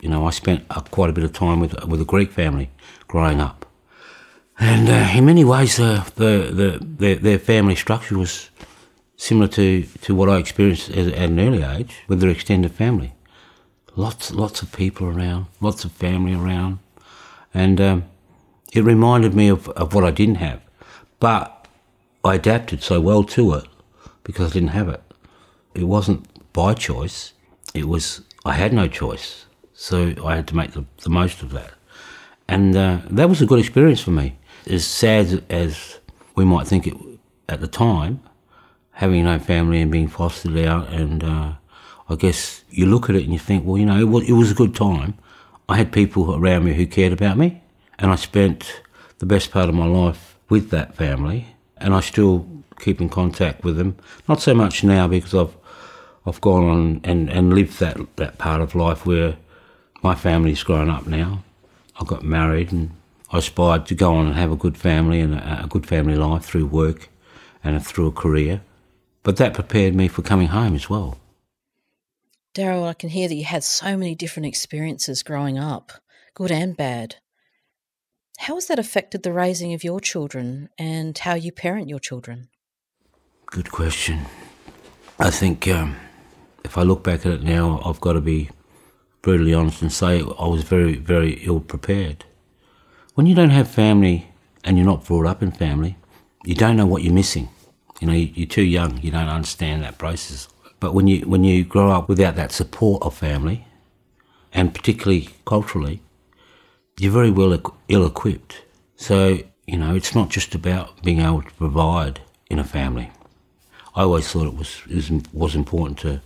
you 0.01 0.09
know, 0.09 0.25
I 0.25 0.31
spent 0.31 0.65
uh, 0.69 0.81
quite 0.81 1.09
a 1.09 1.13
bit 1.13 1.23
of 1.23 1.33
time 1.33 1.59
with 1.59 1.73
with 1.85 2.01
a 2.01 2.05
Greek 2.05 2.31
family 2.31 2.69
growing 3.07 3.41
up, 3.41 3.65
and 4.59 4.89
uh, 4.89 5.17
in 5.17 5.25
many 5.25 5.43
ways, 5.43 5.79
uh, 5.79 6.03
the 6.15 6.51
the 6.51 6.79
their, 6.81 7.15
their 7.15 7.39
family 7.39 7.75
structure 7.75 8.17
was 8.17 8.49
similar 9.15 9.47
to, 9.47 9.83
to 10.01 10.13
what 10.13 10.29
I 10.29 10.37
experienced 10.37 10.89
at, 10.91 11.07
at 11.07 11.29
an 11.29 11.39
early 11.39 11.63
age 11.63 12.03
with 12.07 12.19
their 12.19 12.29
extended 12.29 12.71
family 12.71 13.13
lots 13.97 14.31
lots 14.31 14.61
of 14.61 14.71
people 14.71 15.07
around, 15.07 15.47
lots 15.59 15.83
of 15.83 15.91
family 15.91 16.33
around, 16.33 16.79
and 17.53 17.81
um, 17.81 18.03
it 18.71 18.83
reminded 18.83 19.33
me 19.33 19.49
of, 19.49 19.67
of 19.69 19.93
what 19.93 20.05
I 20.05 20.11
didn't 20.11 20.35
have. 20.35 20.61
But 21.19 21.67
I 22.23 22.35
adapted 22.35 22.83
so 22.83 23.01
well 23.01 23.23
to 23.23 23.53
it 23.55 23.65
because 24.23 24.51
I 24.51 24.53
didn't 24.53 24.69
have 24.69 24.87
it. 24.87 25.01
It 25.73 25.85
wasn't 25.85 26.25
by 26.53 26.73
choice. 26.75 27.33
It 27.73 27.87
was 27.87 28.21
I 28.45 28.53
had 28.53 28.71
no 28.71 28.87
choice, 28.87 29.46
so 29.79 30.13
I 30.25 30.35
had 30.35 30.47
to 30.47 30.55
make 30.55 30.71
the, 30.71 30.85
the 31.03 31.11
most 31.11 31.43
of 31.43 31.51
that, 31.51 31.71
and 32.47 32.75
uh, 32.75 32.99
that 33.11 33.29
was 33.29 33.41
a 33.41 33.45
good 33.45 33.59
experience 33.59 34.01
for 34.01 34.11
me. 34.11 34.35
As 34.65 34.83
sad 34.85 35.43
as 35.51 35.99
we 36.35 36.45
might 36.45 36.65
think 36.65 36.87
it 36.87 36.95
at 37.47 37.61
the 37.61 37.67
time, 37.67 38.21
having 38.91 39.23
no 39.25 39.37
family 39.37 39.79
and 39.79 39.91
being 39.91 40.07
fostered 40.07 40.57
out 40.65 40.89
and 40.89 41.23
uh, 41.23 41.53
I 42.09 42.15
guess 42.15 42.63
you 42.69 42.87
look 42.87 43.09
at 43.09 43.15
it 43.15 43.23
and 43.23 43.33
you 43.33 43.39
think, 43.39 43.65
well, 43.65 43.77
you 43.77 43.85
know, 43.85 43.99
it 43.99 44.31
was 44.31 44.51
a 44.51 44.55
good 44.55 44.73
time. 44.73 45.13
I 45.69 45.77
had 45.77 45.91
people 45.91 46.35
around 46.35 46.63
me 46.63 46.73
who 46.73 46.87
cared 46.87 47.13
about 47.13 47.37
me, 47.37 47.61
and 47.99 48.09
I 48.09 48.15
spent 48.15 48.81
the 49.19 49.25
best 49.25 49.51
part 49.51 49.69
of 49.69 49.75
my 49.75 49.85
life 49.85 50.37
with 50.49 50.71
that 50.71 50.95
family, 50.95 51.47
and 51.77 51.93
I 51.93 51.99
still 51.99 52.47
keep 52.79 52.99
in 52.99 53.09
contact 53.09 53.63
with 53.63 53.77
them. 53.77 53.97
Not 54.27 54.41
so 54.41 54.55
much 54.55 54.83
now 54.83 55.07
because 55.07 55.35
I've 55.35 55.55
I've 56.25 56.41
gone 56.41 56.63
on 56.65 57.01
and, 57.05 57.29
and 57.29 57.53
lived 57.53 57.79
that, 57.79 57.97
that 58.17 58.37
part 58.37 58.61
of 58.61 58.75
life 58.75 59.05
where 59.05 59.37
my 60.01 60.15
family's 60.15 60.63
grown 60.63 60.89
up 60.89 61.07
now. 61.07 61.43
I 61.99 62.05
got 62.05 62.23
married 62.23 62.71
and 62.71 62.91
I 63.31 63.39
aspired 63.39 63.85
to 63.87 63.95
go 63.95 64.13
on 64.15 64.27
and 64.27 64.35
have 64.35 64.51
a 64.51 64.55
good 64.55 64.77
family 64.77 65.19
and 65.19 65.33
a, 65.33 65.63
a 65.63 65.67
good 65.67 65.85
family 65.85 66.15
life 66.15 66.45
through 66.45 66.67
work 66.67 67.09
and 67.63 67.85
through 67.85 68.07
a 68.07 68.11
career. 68.11 68.61
But 69.23 69.37
that 69.37 69.53
prepared 69.53 69.95
me 69.95 70.07
for 70.07 70.21
coming 70.21 70.47
home 70.47 70.75
as 70.75 70.89
well. 70.89 71.17
Daryl, 72.55 72.87
I 72.87 72.93
can 72.93 73.09
hear 73.09 73.27
that 73.27 73.35
you 73.35 73.43
had 73.43 73.63
so 73.63 73.97
many 73.97 74.15
different 74.15 74.47
experiences 74.47 75.21
growing 75.21 75.59
up, 75.59 75.91
good 76.33 76.51
and 76.51 76.75
bad. 76.75 77.17
How 78.39 78.55
has 78.55 78.67
that 78.67 78.79
affected 78.79 79.23
the 79.23 79.33
raising 79.33 79.73
of 79.73 79.83
your 79.83 79.99
children 79.99 80.69
and 80.77 81.17
how 81.17 81.33
you 81.33 81.51
parent 81.51 81.89
your 81.89 81.99
children? 81.99 82.49
Good 83.47 83.71
question. 83.71 84.25
I 85.19 85.31
think 85.31 85.67
um, 85.67 85.95
if 86.63 86.77
I 86.77 86.83
look 86.83 87.03
back 87.03 87.25
at 87.25 87.31
it 87.31 87.43
now, 87.43 87.81
I've 87.83 87.99
got 87.99 88.13
to 88.13 88.21
be 88.21 88.49
brutally 89.27 89.53
honest 89.53 89.81
and 89.81 89.91
say 89.91 90.21
I 90.39 90.47
was 90.47 90.63
very, 90.63 90.95
very 90.95 91.33
ill 91.45 91.59
prepared. 91.59 92.23
When 93.15 93.25
you 93.25 93.35
don't 93.35 93.49
have 93.49 93.67
family 93.67 94.29
and 94.63 94.77
you're 94.77 94.85
not 94.85 95.03
brought 95.03 95.25
up 95.25 95.43
in 95.43 95.51
family, 95.51 95.97
you 96.45 96.55
don't 96.55 96.77
know 96.77 96.85
what 96.85 97.03
you're 97.03 97.13
missing. 97.13 97.49
You 97.99 98.07
know, 98.07 98.13
you're 98.13 98.47
too 98.47 98.63
young, 98.63 99.01
you 99.01 99.11
don't 99.11 99.27
understand 99.27 99.83
that 99.83 99.97
process. 99.97 100.47
But 100.79 100.93
when 100.93 101.07
you 101.07 101.27
when 101.27 101.43
you 101.43 101.65
grow 101.65 101.91
up 101.91 102.07
without 102.07 102.37
that 102.37 102.53
support 102.53 103.03
of 103.03 103.17
family, 103.17 103.67
and 104.53 104.73
particularly 104.73 105.27
culturally, 105.43 105.99
you're 106.97 107.11
very 107.11 107.29
well 107.29 107.51
ill-equipped. 107.89 108.61
So 108.95 109.39
you 109.65 109.77
know 109.77 109.93
it's 109.93 110.15
not 110.15 110.29
just 110.29 110.55
about 110.55 111.03
being 111.03 111.19
able 111.19 111.41
to 111.41 111.51
provide 111.55 112.21
in 112.49 112.59
a 112.59 112.63
family. 112.63 113.11
I 113.93 114.03
always 114.03 114.31
thought 114.31 114.47
it 114.47 114.55
was 114.55 114.83
it 114.89 115.27
was 115.33 115.53
important 115.53 115.99
to 115.99 116.21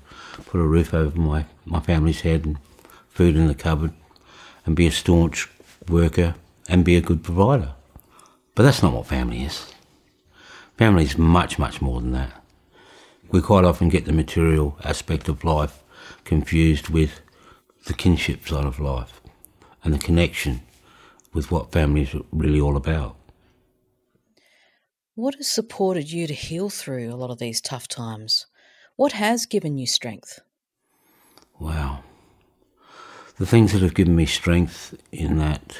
put 0.45 0.61
a 0.61 0.67
roof 0.75 0.93
over 0.93 1.19
my, 1.19 1.45
my 1.65 1.79
family's 1.79 2.21
head 2.21 2.45
and 2.45 2.57
food 3.11 3.35
in 3.35 3.47
the 3.47 3.55
cupboard, 3.55 3.93
and 4.65 4.75
be 4.75 4.87
a 4.87 4.91
staunch 4.91 5.49
worker 5.87 6.35
and 6.67 6.85
be 6.85 6.95
a 6.95 7.01
good 7.01 7.23
provider. 7.23 7.73
But 8.55 8.63
that's 8.63 8.83
not 8.83 8.93
what 8.93 9.07
family 9.07 9.43
is. 9.43 9.73
Family 10.77 11.03
is 11.03 11.17
much, 11.17 11.57
much 11.59 11.81
more 11.81 12.01
than 12.01 12.11
that 12.11 12.41
we 13.31 13.41
quite 13.41 13.63
often 13.63 13.89
get 13.89 14.05
the 14.05 14.11
material 14.11 14.77
aspect 14.83 15.29
of 15.29 15.43
life 15.43 15.81
confused 16.25 16.89
with 16.89 17.21
the 17.85 17.93
kinship 17.93 18.47
side 18.47 18.65
of 18.65 18.79
life 18.79 19.21
and 19.83 19.93
the 19.93 19.99
connection 19.99 20.61
with 21.33 21.49
what 21.49 21.71
family 21.71 22.01
is 22.01 22.15
really 22.31 22.59
all 22.59 22.75
about. 22.75 23.15
What 25.15 25.35
has 25.35 25.47
supported 25.47 26.11
you 26.11 26.27
to 26.27 26.33
heal 26.33 26.69
through 26.69 27.13
a 27.13 27.15
lot 27.15 27.31
of 27.31 27.39
these 27.39 27.61
tough 27.61 27.87
times? 27.87 28.47
What 28.97 29.13
has 29.13 29.45
given 29.45 29.77
you 29.77 29.87
strength? 29.87 30.39
Wow. 31.59 32.03
The 33.41 33.47
things 33.47 33.73
that 33.73 33.81
have 33.81 33.95
given 33.95 34.15
me 34.15 34.27
strength 34.27 34.95
in 35.11 35.39
that, 35.39 35.75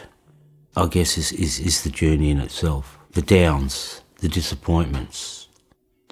I 0.76 0.88
guess, 0.88 1.16
is, 1.16 1.32
is, 1.32 1.60
is 1.60 1.84
the 1.84 1.92
journey 1.92 2.32
in 2.32 2.40
itself. 2.40 2.98
The 3.12 3.22
downs, 3.22 4.02
the 4.18 4.28
disappointments. 4.28 5.48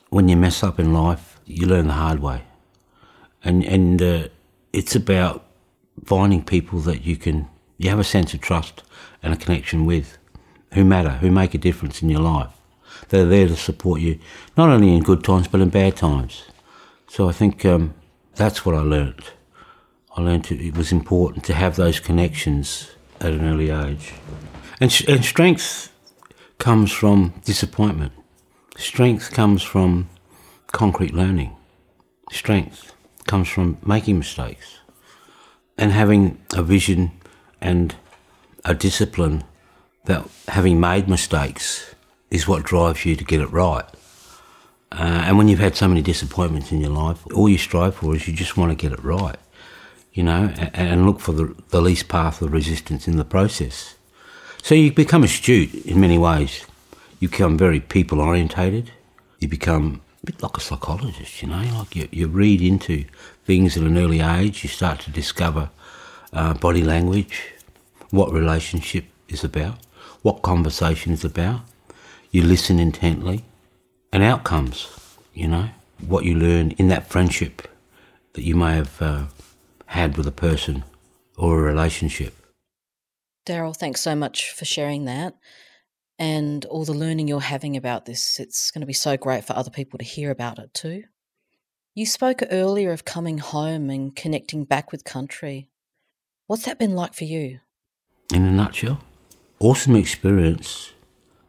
When 0.09 0.29
you 0.29 0.37
mess 0.37 0.61
up 0.61 0.79
in 0.79 0.93
life, 0.93 1.39
you 1.47 1.65
learn 1.65 1.87
the 1.87 1.93
hard 1.93 2.19
way, 2.19 2.43
and 3.43 3.65
and 3.65 3.99
uh, 3.99 4.27
it's 4.73 4.95
about 4.95 5.43
finding 6.05 6.43
people 6.43 6.81
that 6.81 7.03
you 7.03 7.17
can 7.17 7.47
you 7.79 7.89
have 7.89 7.97
a 7.97 8.03
sense 8.03 8.35
of 8.35 8.41
trust 8.41 8.83
and 9.23 9.33
a 9.33 9.35
connection 9.35 9.87
with, 9.87 10.19
who 10.75 10.85
matter, 10.85 11.13
who 11.17 11.31
make 11.31 11.55
a 11.55 11.57
difference 11.57 12.03
in 12.03 12.11
your 12.11 12.21
life. 12.21 12.53
They're 13.07 13.25
there 13.25 13.47
to 13.47 13.55
support 13.55 14.01
you, 14.01 14.19
not 14.55 14.69
only 14.69 14.93
in 14.93 15.01
good 15.01 15.23
times 15.23 15.47
but 15.47 15.61
in 15.61 15.69
bad 15.69 15.95
times. 15.95 16.43
So 17.07 17.27
I 17.27 17.31
think 17.31 17.65
um, 17.65 17.95
that's 18.35 18.67
what 18.67 18.75
I 18.75 18.81
learnt. 18.81 19.31
I 20.15 20.21
learned 20.21 20.51
it 20.51 20.75
was 20.75 20.91
important 20.91 21.45
to 21.45 21.53
have 21.53 21.75
those 21.75 21.99
connections 21.99 22.91
at 23.21 23.31
an 23.31 23.45
early 23.45 23.69
age, 23.69 24.13
and 24.79 24.91
and 25.07 25.23
strength 25.23 25.91
comes 26.57 26.91
from 26.91 27.33
disappointment. 27.45 28.13
Strength 28.77 29.31
comes 29.31 29.61
from 29.63 30.09
concrete 30.71 31.13
learning. 31.13 31.55
Strength 32.31 32.93
comes 33.25 33.47
from 33.47 33.77
making 33.85 34.17
mistakes 34.17 34.79
and 35.77 35.91
having 35.91 36.37
a 36.55 36.61
vision 36.61 37.11
and 37.61 37.95
a 38.65 38.73
discipline 38.73 39.43
that 40.05 40.27
having 40.47 40.79
made 40.79 41.07
mistakes 41.07 41.95
is 42.29 42.47
what 42.47 42.63
drives 42.63 43.05
you 43.05 43.15
to 43.15 43.23
get 43.23 43.39
it 43.41 43.51
right. 43.51 43.85
Uh, 44.91 45.23
and 45.25 45.37
when 45.37 45.47
you've 45.47 45.59
had 45.59 45.75
so 45.75 45.87
many 45.87 46.01
disappointments 46.01 46.71
in 46.71 46.81
your 46.81 46.89
life, 46.89 47.25
all 47.33 47.47
you 47.47 47.57
strive 47.57 47.95
for 47.95 48.15
is 48.15 48.27
you 48.27 48.33
just 48.33 48.57
want 48.57 48.71
to 48.71 48.75
get 48.75 48.91
it 48.91 49.03
right, 49.03 49.37
you 50.19 50.25
know, 50.25 50.53
and, 50.73 51.05
look 51.05 51.21
for 51.21 51.31
the, 51.31 51.55
the 51.69 51.79
least 51.79 52.09
path 52.09 52.41
of 52.41 52.51
resistance 52.51 53.07
in 53.07 53.15
the 53.15 53.23
process. 53.23 53.95
So 54.61 54.75
you 54.75 54.91
become 54.91 55.23
astute 55.23 55.73
in 55.85 56.01
many 56.01 56.17
ways. 56.17 56.65
You 57.21 57.29
become 57.29 57.57
very 57.57 57.79
people 57.79 58.19
orientated. 58.19 58.91
You 59.39 59.47
become 59.47 60.01
a 60.21 60.25
bit 60.25 60.43
like 60.43 60.57
a 60.57 60.59
psychologist, 60.59 61.41
you 61.41 61.47
know, 61.47 61.63
like 61.77 61.95
you, 61.95 62.09
you 62.11 62.27
read 62.27 62.61
into 62.61 63.05
things 63.45 63.77
at 63.77 63.83
an 63.83 63.97
early 63.97 64.19
age, 64.19 64.61
you 64.61 64.67
start 64.67 64.99
to 65.05 65.09
discover 65.09 65.69
uh, 66.33 66.53
body 66.53 66.83
language, 66.83 67.53
what 68.09 68.33
relationship 68.33 69.05
is 69.29 69.45
about, 69.45 69.77
what 70.21 70.41
conversation 70.41 71.13
is 71.13 71.23
about. 71.23 71.61
you 72.29 72.43
listen 72.43 72.77
intently, 72.77 73.45
and 74.11 74.21
outcomes, 74.21 74.89
you 75.33 75.47
know, 75.47 75.69
what 76.05 76.25
you 76.25 76.35
learn 76.35 76.71
in 76.71 76.89
that 76.89 77.07
friendship 77.07 77.69
that 78.33 78.43
you 78.43 78.53
may 78.53 78.75
have 78.75 79.01
uh, 79.01 79.23
had 79.89 80.17
with 80.17 80.27
a 80.27 80.31
person 80.31 80.83
or 81.35 81.59
a 81.59 81.61
relationship. 81.61 82.35
Daryl, 83.45 83.75
thanks 83.75 84.01
so 84.01 84.15
much 84.15 84.51
for 84.51 84.65
sharing 84.65 85.05
that 85.05 85.35
and 86.19 86.65
all 86.65 86.85
the 86.85 86.93
learning 86.93 87.27
you're 87.27 87.39
having 87.39 87.75
about 87.75 88.05
this. 88.05 88.39
It's 88.39 88.69
going 88.69 88.81
to 88.81 88.87
be 88.87 88.93
so 88.93 89.17
great 89.17 89.45
for 89.45 89.55
other 89.55 89.71
people 89.71 89.97
to 89.97 90.05
hear 90.05 90.29
about 90.29 90.59
it 90.59 90.73
too. 90.73 91.03
You 91.95 92.05
spoke 92.05 92.43
earlier 92.51 92.91
of 92.91 93.03
coming 93.03 93.39
home 93.39 93.89
and 93.89 94.15
connecting 94.15 94.63
back 94.63 94.91
with 94.91 95.03
country. 95.03 95.71
What's 96.45 96.65
that 96.65 96.77
been 96.77 96.95
like 96.95 97.15
for 97.15 97.23
you? 97.23 97.59
In 98.31 98.45
a 98.45 98.51
nutshell, 98.51 99.01
awesome 99.59 99.95
experience, 99.95 100.91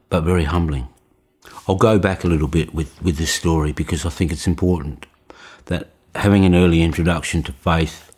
but 0.09 0.23
very 0.23 0.44
humbling. 0.44 0.88
I'll 1.68 1.76
go 1.76 1.99
back 1.99 2.25
a 2.25 2.28
little 2.28 2.49
bit 2.49 2.75
with, 2.75 3.00
with 3.02 3.16
this 3.16 3.35
story 3.35 3.73
because 3.73 4.06
I 4.06 4.11
think 4.11 4.32
it's 4.32 4.47
important 4.47 5.04
that 5.66 5.90
having 6.14 6.44
an 6.47 6.54
early 6.54 6.82
introduction 6.82 7.42
to 7.42 7.52
faith 7.52 8.10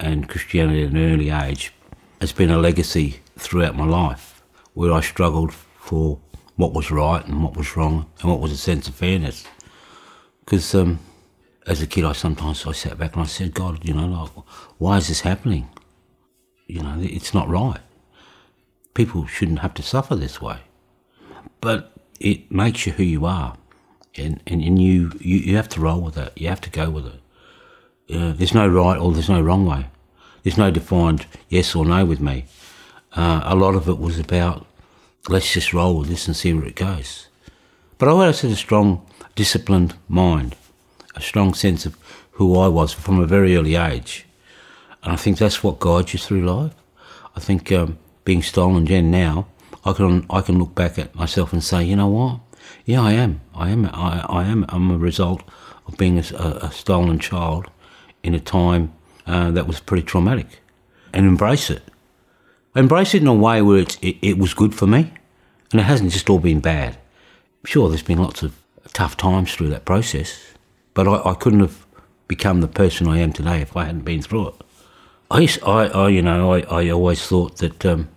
and 0.00 0.28
Christianity 0.28 0.82
at 0.82 0.90
an 0.90 1.12
early 1.12 1.30
age 1.30 1.72
has 2.20 2.32
been 2.32 2.50
a 2.50 2.58
legacy 2.58 3.20
throughout 3.38 3.76
my 3.76 3.84
life 3.86 4.42
where 4.74 4.92
I 4.92 5.00
struggled 5.00 5.52
for 5.52 6.18
what 6.56 6.72
was 6.72 6.90
right 6.90 7.24
and 7.26 7.44
what 7.44 7.56
was 7.56 7.76
wrong 7.76 8.06
and 8.20 8.30
what 8.30 8.40
was 8.40 8.52
a 8.52 8.56
sense 8.56 8.88
of 8.88 8.94
fairness. 8.94 9.44
Because 10.40 10.74
um, 10.74 10.98
as 11.66 11.82
a 11.82 11.86
kid, 11.86 12.04
I 12.04 12.12
sometimes 12.12 12.66
I 12.66 12.72
sat 12.72 12.98
back 12.98 13.14
and 13.14 13.22
I 13.22 13.26
said, 13.26 13.54
God, 13.54 13.84
you 13.84 13.94
know, 13.94 14.06
like, 14.06 14.30
why 14.78 14.96
is 14.96 15.08
this 15.08 15.20
happening? 15.20 15.68
You 16.66 16.82
know, 16.82 16.96
it's 17.00 17.34
not 17.34 17.48
right. 17.48 17.80
People 18.94 19.26
shouldn't 19.26 19.60
have 19.60 19.74
to 19.74 19.82
suffer 19.82 20.16
this 20.16 20.40
way. 20.40 20.58
But 21.60 21.92
it 22.18 22.50
makes 22.50 22.86
you 22.86 22.92
who 22.92 23.02
you 23.02 23.26
are. 23.26 23.56
And, 24.16 24.42
and, 24.46 24.62
and 24.62 24.80
you, 24.80 25.12
you, 25.20 25.36
you 25.36 25.56
have 25.56 25.68
to 25.70 25.80
roll 25.80 26.00
with 26.00 26.18
it. 26.18 26.32
You 26.36 26.48
have 26.48 26.60
to 26.62 26.70
go 26.70 26.90
with 26.90 27.06
it. 27.06 27.20
There's 28.10 28.54
no 28.54 28.66
right 28.66 28.98
or 28.98 29.12
there's 29.12 29.28
no 29.28 29.40
wrong 29.40 29.66
way. 29.66 29.86
There's 30.42 30.58
no 30.58 30.70
defined 30.70 31.26
yes 31.48 31.74
or 31.74 31.84
no 31.84 32.04
with 32.04 32.20
me. 32.20 32.46
Uh, 33.12 33.42
a 33.44 33.54
lot 33.54 33.74
of 33.74 33.88
it 33.88 33.98
was 33.98 34.18
about 34.18 34.66
let's 35.28 35.52
just 35.52 35.72
roll 35.72 35.98
with 35.98 36.08
this 36.08 36.26
and 36.26 36.36
see 36.36 36.52
where 36.52 36.66
it 36.66 36.76
goes. 36.76 37.28
But 37.98 38.08
I 38.08 38.12
always 38.12 38.40
had 38.40 38.50
a 38.50 38.56
strong, 38.56 39.06
disciplined 39.34 39.94
mind, 40.08 40.56
a 41.14 41.20
strong 41.20 41.54
sense 41.54 41.86
of 41.86 41.96
who 42.32 42.58
I 42.58 42.68
was 42.68 42.92
from 42.92 43.20
a 43.20 43.26
very 43.26 43.56
early 43.56 43.74
age. 43.74 44.26
And 45.02 45.12
I 45.12 45.16
think 45.16 45.38
that's 45.38 45.62
what 45.62 45.78
guides 45.78 46.12
you 46.12 46.18
through 46.18 46.46
life. 46.46 46.74
I 47.36 47.40
think 47.40 47.70
um, 47.72 47.98
being 48.24 48.42
stolen 48.42 48.86
gen 48.86 49.10
now, 49.10 49.46
I 49.84 49.92
can 49.92 50.26
I 50.30 50.40
can 50.40 50.58
look 50.58 50.74
back 50.74 50.98
at 50.98 51.14
myself 51.14 51.52
and 51.52 51.62
say, 51.62 51.84
you 51.84 51.96
know 51.96 52.08
what? 52.08 52.40
Yeah, 52.84 53.02
I 53.02 53.12
am. 53.12 53.40
I 53.54 53.70
am. 53.70 53.86
I, 53.86 54.24
I 54.28 54.44
am. 54.44 54.64
I'm 54.68 54.90
a 54.90 54.98
result 54.98 55.42
of 55.86 55.96
being 55.96 56.18
a, 56.18 56.22
a 56.62 56.70
stolen 56.70 57.18
child 57.18 57.69
in 58.22 58.34
a 58.34 58.40
time 58.40 58.92
uh, 59.26 59.50
that 59.50 59.66
was 59.66 59.80
pretty 59.80 60.02
traumatic, 60.02 60.60
and 61.12 61.26
embrace 61.26 61.70
it. 61.70 61.82
Embrace 62.74 63.14
it 63.14 63.22
in 63.22 63.28
a 63.28 63.34
way 63.34 63.62
where 63.62 63.78
it, 63.78 63.98
it 64.02 64.38
was 64.38 64.54
good 64.54 64.74
for 64.74 64.86
me, 64.86 65.12
and 65.72 65.80
it 65.80 65.84
hasn't 65.84 66.12
just 66.12 66.30
all 66.30 66.38
been 66.38 66.60
bad. 66.60 66.96
Sure, 67.64 67.88
there's 67.88 68.02
been 68.02 68.22
lots 68.22 68.42
of 68.42 68.56
tough 68.92 69.16
times 69.16 69.54
through 69.54 69.68
that 69.68 69.84
process, 69.84 70.54
but 70.94 71.06
I, 71.06 71.30
I 71.30 71.34
couldn't 71.34 71.60
have 71.60 71.86
become 72.28 72.60
the 72.60 72.68
person 72.68 73.08
I 73.08 73.18
am 73.18 73.32
today 73.32 73.60
if 73.60 73.76
I 73.76 73.84
hadn't 73.84 74.04
been 74.04 74.22
through 74.22 74.48
it. 74.48 74.54
I, 75.30 75.48
I, 75.66 75.86
I 75.86 76.08
you 76.08 76.22
know, 76.22 76.54
I, 76.54 76.60
I 76.60 76.90
always 76.90 77.26
thought 77.26 77.58
that 77.58 77.84
um, 77.86 78.08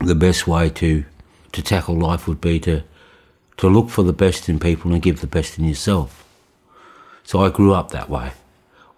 the 0.00 0.14
best 0.14 0.46
way 0.46 0.70
to 0.70 1.04
to 1.52 1.62
tackle 1.62 1.98
life 1.98 2.28
would 2.28 2.40
be 2.40 2.60
to 2.60 2.82
to 3.56 3.68
look 3.68 3.88
for 3.88 4.02
the 4.02 4.12
best 4.12 4.48
in 4.48 4.58
people 4.58 4.92
and 4.92 5.00
give 5.00 5.20
the 5.20 5.26
best 5.26 5.58
in 5.58 5.64
yourself. 5.64 6.24
So 7.24 7.40
I 7.40 7.50
grew 7.50 7.72
up 7.72 7.90
that 7.90 8.10
way. 8.10 8.32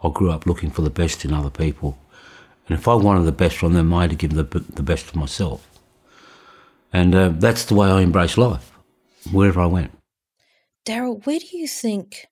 I 0.03 0.11
grew 0.11 0.31
up 0.31 0.47
looking 0.47 0.71
for 0.71 0.83
the 0.83 0.91
best 0.91 1.25
in 1.25 1.33
other 1.33 1.51
people, 1.51 1.99
and 2.69 2.79
if 2.79 2.87
I 2.87 2.95
wanted 2.95 3.25
the 3.25 3.33
best 3.33 3.57
from 3.57 3.75
them, 3.75 3.93
I 3.93 4.03
had 4.03 4.11
to 4.11 4.17
give 4.17 4.35
the 4.35 4.45
the 4.45 4.83
best 4.83 5.09
of 5.09 5.17
myself. 5.17 5.69
And 6.93 7.15
uh, 7.15 7.29
that's 7.35 7.65
the 7.65 7.75
way 7.75 7.89
I 7.89 8.01
embrace 8.01 8.39
life, 8.39 8.73
wherever 9.31 9.61
I 9.61 9.67
went. 9.67 9.91
Daryl, 10.87 11.25
where 11.27 11.39
do 11.39 11.59
you 11.59 11.69
think 11.69 12.27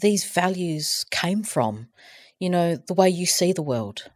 these 0.00 0.24
values 0.24 1.04
came 1.10 1.42
from? 1.42 1.88
You 2.38 2.50
know, 2.50 2.76
the 2.76 2.94
way 2.94 3.10
you 3.10 3.26
see 3.26 3.52
the 3.52 3.62
world. 3.62 4.10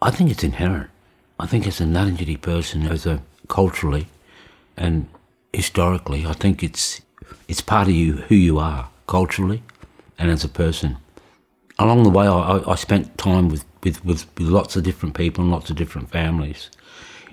I 0.00 0.10
think 0.10 0.30
it's 0.30 0.44
inherent. 0.44 0.90
I 1.38 1.46
think 1.46 1.66
as 1.66 1.80
a 1.80 1.84
Ngarrindjeri 1.84 2.40
person, 2.40 2.86
as 2.86 3.04
a 3.04 3.22
culturally 3.48 4.06
and 4.76 5.08
historically, 5.52 6.24
I 6.24 6.32
think 6.32 6.62
it's 6.62 7.02
it's 7.48 7.60
part 7.60 7.88
of 7.88 7.94
you 7.94 8.14
who 8.28 8.34
you 8.34 8.58
are 8.58 8.88
culturally 9.06 9.62
and 10.18 10.30
as 10.30 10.44
a 10.44 10.48
person. 10.48 10.96
Along 11.82 12.04
the 12.04 12.10
way, 12.10 12.28
I, 12.28 12.62
I 12.64 12.76
spent 12.76 13.18
time 13.18 13.48
with, 13.48 13.64
with, 13.82 14.04
with, 14.04 14.24
with 14.38 14.46
lots 14.46 14.76
of 14.76 14.84
different 14.84 15.16
people 15.16 15.42
and 15.42 15.50
lots 15.50 15.68
of 15.68 15.74
different 15.74 16.12
families. 16.12 16.70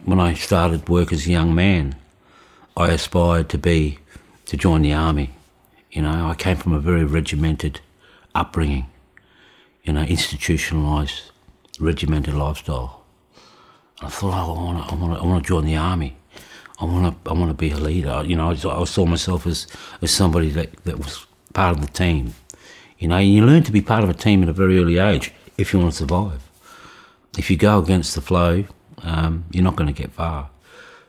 When 0.06 0.20
I 0.20 0.34
started 0.34 0.90
work 0.90 1.14
as 1.14 1.28
a 1.28 1.30
young 1.30 1.54
man, 1.54 1.96
I 2.76 2.88
aspired 2.90 3.48
to 3.50 3.60
be 3.60 4.00
to 4.48 4.58
join 4.58 4.82
the 4.82 4.92
army. 4.92 5.36
You 5.92 6.02
know, 6.02 6.28
I 6.28 6.34
came 6.34 6.58
from 6.58 6.74
a 6.74 6.80
very 6.80 7.04
regimented 7.04 7.82
upbringing, 8.34 8.88
you 9.84 9.94
know, 9.94 10.04
institutionalised, 10.04 11.30
regimented 11.80 12.34
lifestyle. 12.34 13.04
And 14.00 14.08
I 14.08 14.10
thought, 14.10 14.34
oh, 14.34 14.56
I 14.56 14.64
want 14.64 14.88
to, 14.88 14.96
I 14.96 14.98
want 14.98 15.14
to, 15.14 15.20
I 15.20 15.26
want 15.28 15.44
to 15.44 15.48
join 15.48 15.66
the 15.66 15.76
army. 15.76 16.18
I 16.80 16.86
want 16.86 17.24
to, 17.24 17.30
I 17.30 17.34
want 17.36 17.52
to 17.52 17.54
be 17.54 17.70
a 17.70 17.78
leader. 17.78 18.24
You 18.26 18.36
know, 18.36 18.50
I, 18.50 18.82
I 18.82 18.84
saw 18.86 19.06
myself 19.06 19.46
as, 19.46 19.68
as 20.02 20.10
somebody 20.10 20.50
that, 20.50 20.76
that 20.86 20.98
was 20.98 21.28
part 21.54 21.78
of 21.78 21.86
the 21.86 21.92
team. 21.92 22.34
You 23.00 23.08
know, 23.08 23.18
you 23.18 23.46
learn 23.46 23.64
to 23.64 23.72
be 23.72 23.82
part 23.82 24.04
of 24.04 24.10
a 24.10 24.14
team 24.14 24.44
at 24.44 24.50
a 24.50 24.54
very 24.54 24.78
early 24.78 24.98
age 24.98 25.32
if 25.58 25.72
you 25.72 25.80
want 25.80 25.94
to 25.94 25.98
survive. 25.98 26.42
If 27.38 27.50
you 27.50 27.56
go 27.56 27.80
against 27.80 28.14
the 28.14 28.22
flow, 28.22 28.66
um, 29.04 29.46
you're 29.52 29.64
not 29.64 29.78
going 29.78 29.88
to 29.88 30.02
get 30.02 30.12
far. 30.12 30.50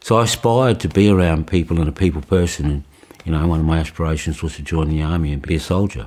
So 0.01 0.19
I 0.19 0.23
aspired 0.23 0.79
to 0.81 0.89
be 0.89 1.11
around 1.11 1.49
people 1.49 1.81
and 1.81 1.89
a 1.89 1.93
people 1.93 2.23
person. 2.23 2.67
And, 2.71 2.85
you 3.25 3.33
know, 3.33 3.45
one 3.49 3.59
of 3.59 3.67
my 3.67 3.81
aspirations 3.81 4.41
was 4.41 4.55
to 4.57 4.63
join 4.63 4.89
the 4.89 5.03
army 5.03 5.33
and 5.33 5.43
be 5.43 5.57
a 5.57 5.61
soldier. 5.61 6.07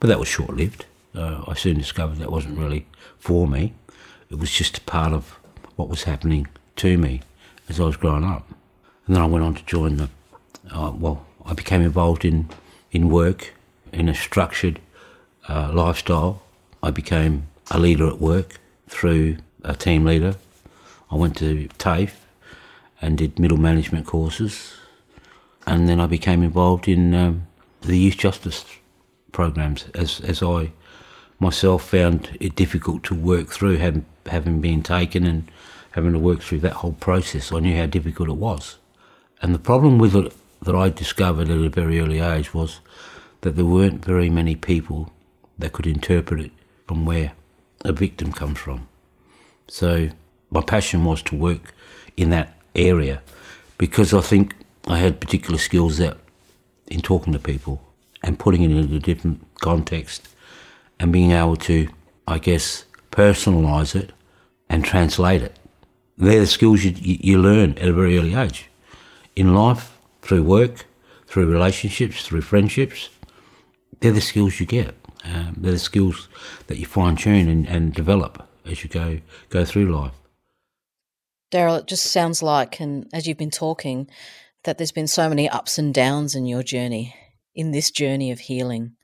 But 0.00 0.08
that 0.08 0.18
was 0.18 0.28
short 0.28 0.54
lived. 0.54 0.84
Uh, 1.14 1.42
I 1.48 1.54
soon 1.54 1.78
discovered 1.78 2.18
that 2.18 2.30
wasn't 2.30 2.58
really 2.58 2.86
for 3.18 3.48
me. 3.48 3.72
It 4.28 4.38
was 4.38 4.52
just 4.52 4.78
a 4.78 4.82
part 4.82 5.14
of 5.14 5.38
what 5.76 5.88
was 5.88 6.02
happening 6.02 6.46
to 6.76 6.98
me 6.98 7.22
as 7.70 7.80
I 7.80 7.84
was 7.84 7.96
growing 7.96 8.24
up. 8.24 8.46
And 9.06 9.16
then 9.16 9.22
I 9.22 9.26
went 9.26 9.44
on 9.44 9.54
to 9.54 9.64
join 9.64 9.96
the, 9.96 10.10
uh, 10.70 10.92
well, 10.94 11.24
I 11.46 11.54
became 11.54 11.80
involved 11.80 12.24
in, 12.24 12.50
in 12.92 13.08
work, 13.08 13.54
in 13.92 14.10
a 14.10 14.14
structured 14.14 14.78
uh, 15.48 15.70
lifestyle. 15.72 16.42
I 16.82 16.90
became 16.90 17.48
a 17.70 17.78
leader 17.78 18.06
at 18.06 18.20
work 18.20 18.58
through 18.88 19.38
a 19.64 19.74
team 19.74 20.04
leader. 20.04 20.36
I 21.10 21.16
went 21.16 21.36
to 21.38 21.68
TAFE 21.78 22.14
and 23.00 23.18
did 23.18 23.38
middle 23.38 23.58
management 23.58 24.06
courses. 24.06 24.74
And 25.66 25.88
then 25.88 26.00
I 26.00 26.06
became 26.06 26.42
involved 26.42 26.88
in 26.88 27.14
um, 27.14 27.46
the 27.82 27.98
youth 27.98 28.16
justice 28.16 28.64
programs 29.32 29.86
as, 29.94 30.20
as 30.20 30.42
I 30.42 30.72
myself 31.38 31.88
found 31.88 32.36
it 32.40 32.56
difficult 32.56 33.02
to 33.04 33.14
work 33.14 33.48
through 33.48 33.76
having, 33.76 34.06
having 34.26 34.60
been 34.60 34.82
taken 34.82 35.26
and 35.26 35.50
having 35.90 36.12
to 36.12 36.18
work 36.18 36.40
through 36.40 36.60
that 36.60 36.72
whole 36.74 36.92
process. 36.92 37.52
I 37.52 37.60
knew 37.60 37.76
how 37.76 37.86
difficult 37.86 38.28
it 38.28 38.36
was. 38.36 38.78
And 39.42 39.54
the 39.54 39.58
problem 39.58 39.98
with 39.98 40.14
it 40.14 40.32
that 40.62 40.74
I 40.74 40.88
discovered 40.88 41.50
at 41.50 41.58
a 41.58 41.68
very 41.68 42.00
early 42.00 42.20
age 42.20 42.54
was 42.54 42.80
that 43.42 43.56
there 43.56 43.64
weren't 43.64 44.04
very 44.04 44.30
many 44.30 44.56
people 44.56 45.12
that 45.58 45.72
could 45.72 45.86
interpret 45.86 46.40
it 46.40 46.52
from 46.86 47.06
where 47.06 47.32
a 47.84 47.92
victim 47.92 48.32
comes 48.32 48.58
from. 48.58 48.88
So 49.68 50.10
my 50.50 50.60
passion 50.60 51.04
was 51.04 51.22
to 51.22 51.36
work 51.36 51.74
in 52.16 52.30
that 52.30 52.56
area 52.74 53.22
because 53.78 54.14
I 54.14 54.20
think 54.20 54.54
I 54.86 54.98
had 54.98 55.20
particular 55.20 55.58
skills 55.58 55.98
that 55.98 56.16
in 56.86 57.00
talking 57.00 57.32
to 57.32 57.38
people 57.38 57.82
and 58.22 58.38
putting 58.38 58.62
it 58.62 58.70
in 58.70 58.92
a 58.94 59.00
different 59.00 59.44
context 59.60 60.28
and 61.00 61.12
being 61.12 61.32
able 61.32 61.56
to, 61.56 61.88
I 62.26 62.38
guess, 62.38 62.84
personalise 63.10 63.94
it 63.94 64.12
and 64.68 64.84
translate 64.84 65.42
it 65.42 65.58
they're 66.18 66.40
the 66.40 66.46
skills 66.46 66.84
you, 66.84 66.94
you 67.00 67.38
learn 67.38 67.72
at 67.78 67.88
a 67.88 67.92
very 67.92 68.18
early 68.18 68.34
age. 68.34 68.66
In 69.34 69.54
life, 69.54 69.98
through 70.22 70.42
work, 70.42 70.86
through 71.26 71.46
relationships, 71.46 72.26
through 72.26 72.40
friendships, 72.40 73.10
they're 74.00 74.12
the 74.12 74.20
skills 74.20 74.58
you 74.58 74.66
get. 74.66 74.94
Um, 75.32 75.54
they're 75.56 75.72
the 75.72 75.78
skills 75.78 76.28
that 76.68 76.78
you 76.78 76.86
fine 76.86 77.16
tune 77.16 77.48
and, 77.48 77.66
and 77.66 77.92
develop 77.92 78.46
as 78.64 78.82
you 78.82 78.90
go 78.90 79.20
go 79.50 79.64
through 79.64 79.94
life. 79.94 80.12
Daryl, 81.52 81.78
it 81.78 81.86
just 81.86 82.06
sounds 82.06 82.42
like, 82.42 82.80
and 82.80 83.08
as 83.12 83.26
you've 83.26 83.38
been 83.38 83.50
talking, 83.50 84.08
that 84.64 84.78
there's 84.78 84.92
been 84.92 85.06
so 85.06 85.28
many 85.28 85.48
ups 85.48 85.78
and 85.78 85.94
downs 85.94 86.34
in 86.34 86.44
your 86.44 86.62
journey, 86.62 87.14
in 87.54 87.70
this 87.70 87.90
journey 87.90 88.32
of 88.32 88.40
healing. 88.40 88.96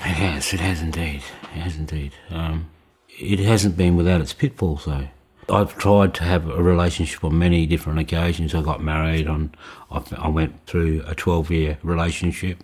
It 0.00 0.14
has, 0.14 0.52
it 0.52 0.60
has 0.60 0.80
indeed. 0.80 1.22
It 1.42 1.60
has 1.60 1.76
indeed. 1.76 2.12
Um, 2.30 2.70
it 3.08 3.40
hasn't 3.40 3.76
been 3.76 3.96
without 3.96 4.20
its 4.20 4.32
pitfalls, 4.32 4.84
though. 4.84 5.08
I've 5.50 5.76
tried 5.76 6.14
to 6.14 6.24
have 6.24 6.48
a 6.48 6.62
relationship 6.62 7.24
on 7.24 7.38
many 7.38 7.66
different 7.66 7.98
occasions. 7.98 8.54
I 8.54 8.62
got 8.62 8.82
married 8.82 9.26
on, 9.26 9.54
I, 9.90 10.02
I 10.16 10.28
went 10.28 10.66
through 10.66 11.02
a 11.06 11.14
12 11.14 11.50
year 11.50 11.78
relationship. 11.82 12.62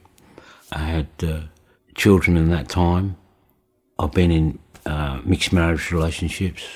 I 0.71 0.79
had 0.79 1.09
uh, 1.23 1.41
children 1.95 2.37
in 2.37 2.51
that 2.51 2.69
time. 2.69 3.17
I've 3.99 4.13
been 4.13 4.31
in 4.31 4.59
uh, 4.87 5.21
mixed 5.25 5.53
marriage 5.53 5.91
relationships. 5.91 6.67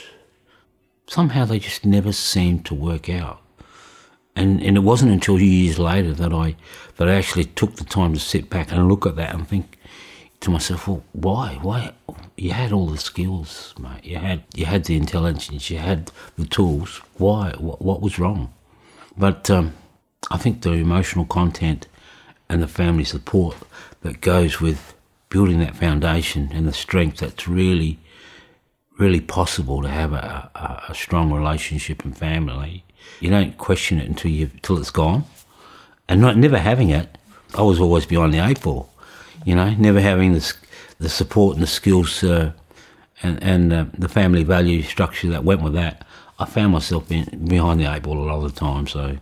Somehow 1.06 1.44
they 1.44 1.58
just 1.58 1.84
never 1.84 2.12
seemed 2.12 2.64
to 2.66 2.74
work 2.74 3.08
out. 3.08 3.40
And, 4.36 4.62
and 4.62 4.76
it 4.76 4.80
wasn't 4.80 5.12
until 5.12 5.40
years 5.40 5.78
later 5.78 6.14
that 6.14 6.32
I 6.32 6.54
that 6.96 7.08
I 7.08 7.14
actually 7.14 7.46
took 7.46 7.76
the 7.76 7.84
time 7.84 8.14
to 8.14 8.20
sit 8.20 8.48
back 8.48 8.70
and 8.70 8.88
look 8.88 9.06
at 9.06 9.16
that 9.16 9.34
and 9.34 9.46
think 9.48 9.78
to 10.40 10.50
myself, 10.50 10.86
well, 10.86 11.02
why? 11.12 11.58
Why? 11.60 11.92
You 12.36 12.52
had 12.52 12.72
all 12.72 12.86
the 12.86 12.98
skills, 12.98 13.74
mate. 13.80 14.04
You 14.04 14.18
had 14.18 14.44
you 14.54 14.66
had 14.66 14.84
the 14.84 14.96
intelligence. 14.96 15.70
You 15.70 15.78
had 15.78 16.12
the 16.36 16.46
tools. 16.46 17.00
Why? 17.16 17.52
What, 17.58 17.82
what 17.82 18.00
was 18.00 18.18
wrong? 18.18 18.52
But 19.16 19.50
um, 19.50 19.74
I 20.30 20.38
think 20.38 20.62
the 20.62 20.72
emotional 20.72 21.24
content 21.24 21.88
and 22.48 22.62
the 22.62 22.68
family 22.68 23.04
support 23.04 23.56
that 24.02 24.20
goes 24.20 24.60
with 24.60 24.94
building 25.28 25.58
that 25.60 25.76
foundation 25.76 26.50
and 26.52 26.66
the 26.66 26.72
strength 26.72 27.18
that's 27.18 27.46
really, 27.46 27.98
really 28.98 29.20
possible 29.20 29.82
to 29.82 29.88
have 29.88 30.12
a, 30.12 30.50
a, 30.54 30.82
a 30.90 30.94
strong 30.94 31.32
relationship 31.32 32.04
and 32.04 32.16
family. 32.16 32.84
You 33.20 33.30
don't 33.30 33.58
question 33.58 33.98
it 34.00 34.08
until 34.08 34.30
you 34.30 34.50
until 34.52 34.78
it's 34.78 34.90
gone, 34.90 35.24
and 36.08 36.20
not 36.20 36.36
never 36.36 36.58
having 36.58 36.90
it. 36.90 37.16
I 37.54 37.62
was 37.62 37.80
always 37.80 38.06
behind 38.06 38.34
the 38.34 38.44
eight 38.46 38.60
ball 38.60 38.90
you 39.44 39.54
know, 39.54 39.70
never 39.78 40.00
having 40.00 40.32
the, 40.34 40.54
the 40.98 41.08
support 41.08 41.54
and 41.54 41.62
the 41.62 41.68
skills 41.68 42.22
uh, 42.22 42.52
and, 43.22 43.42
and 43.42 43.72
uh, 43.72 43.86
the 43.96 44.08
family 44.08 44.44
value 44.44 44.82
structure 44.82 45.28
that 45.28 45.44
went 45.44 45.62
with 45.62 45.74
that, 45.74 46.06
I 46.38 46.44
found 46.44 46.72
myself 46.72 47.10
in, 47.10 47.46
behind 47.48 47.80
the 47.80 47.92
eight 47.92 48.02
ball 48.02 48.18
a 48.18 48.24
lot 48.24 48.44
of 48.44 48.54
the 48.54 48.60
time. 48.60 48.86
So, 48.86 49.16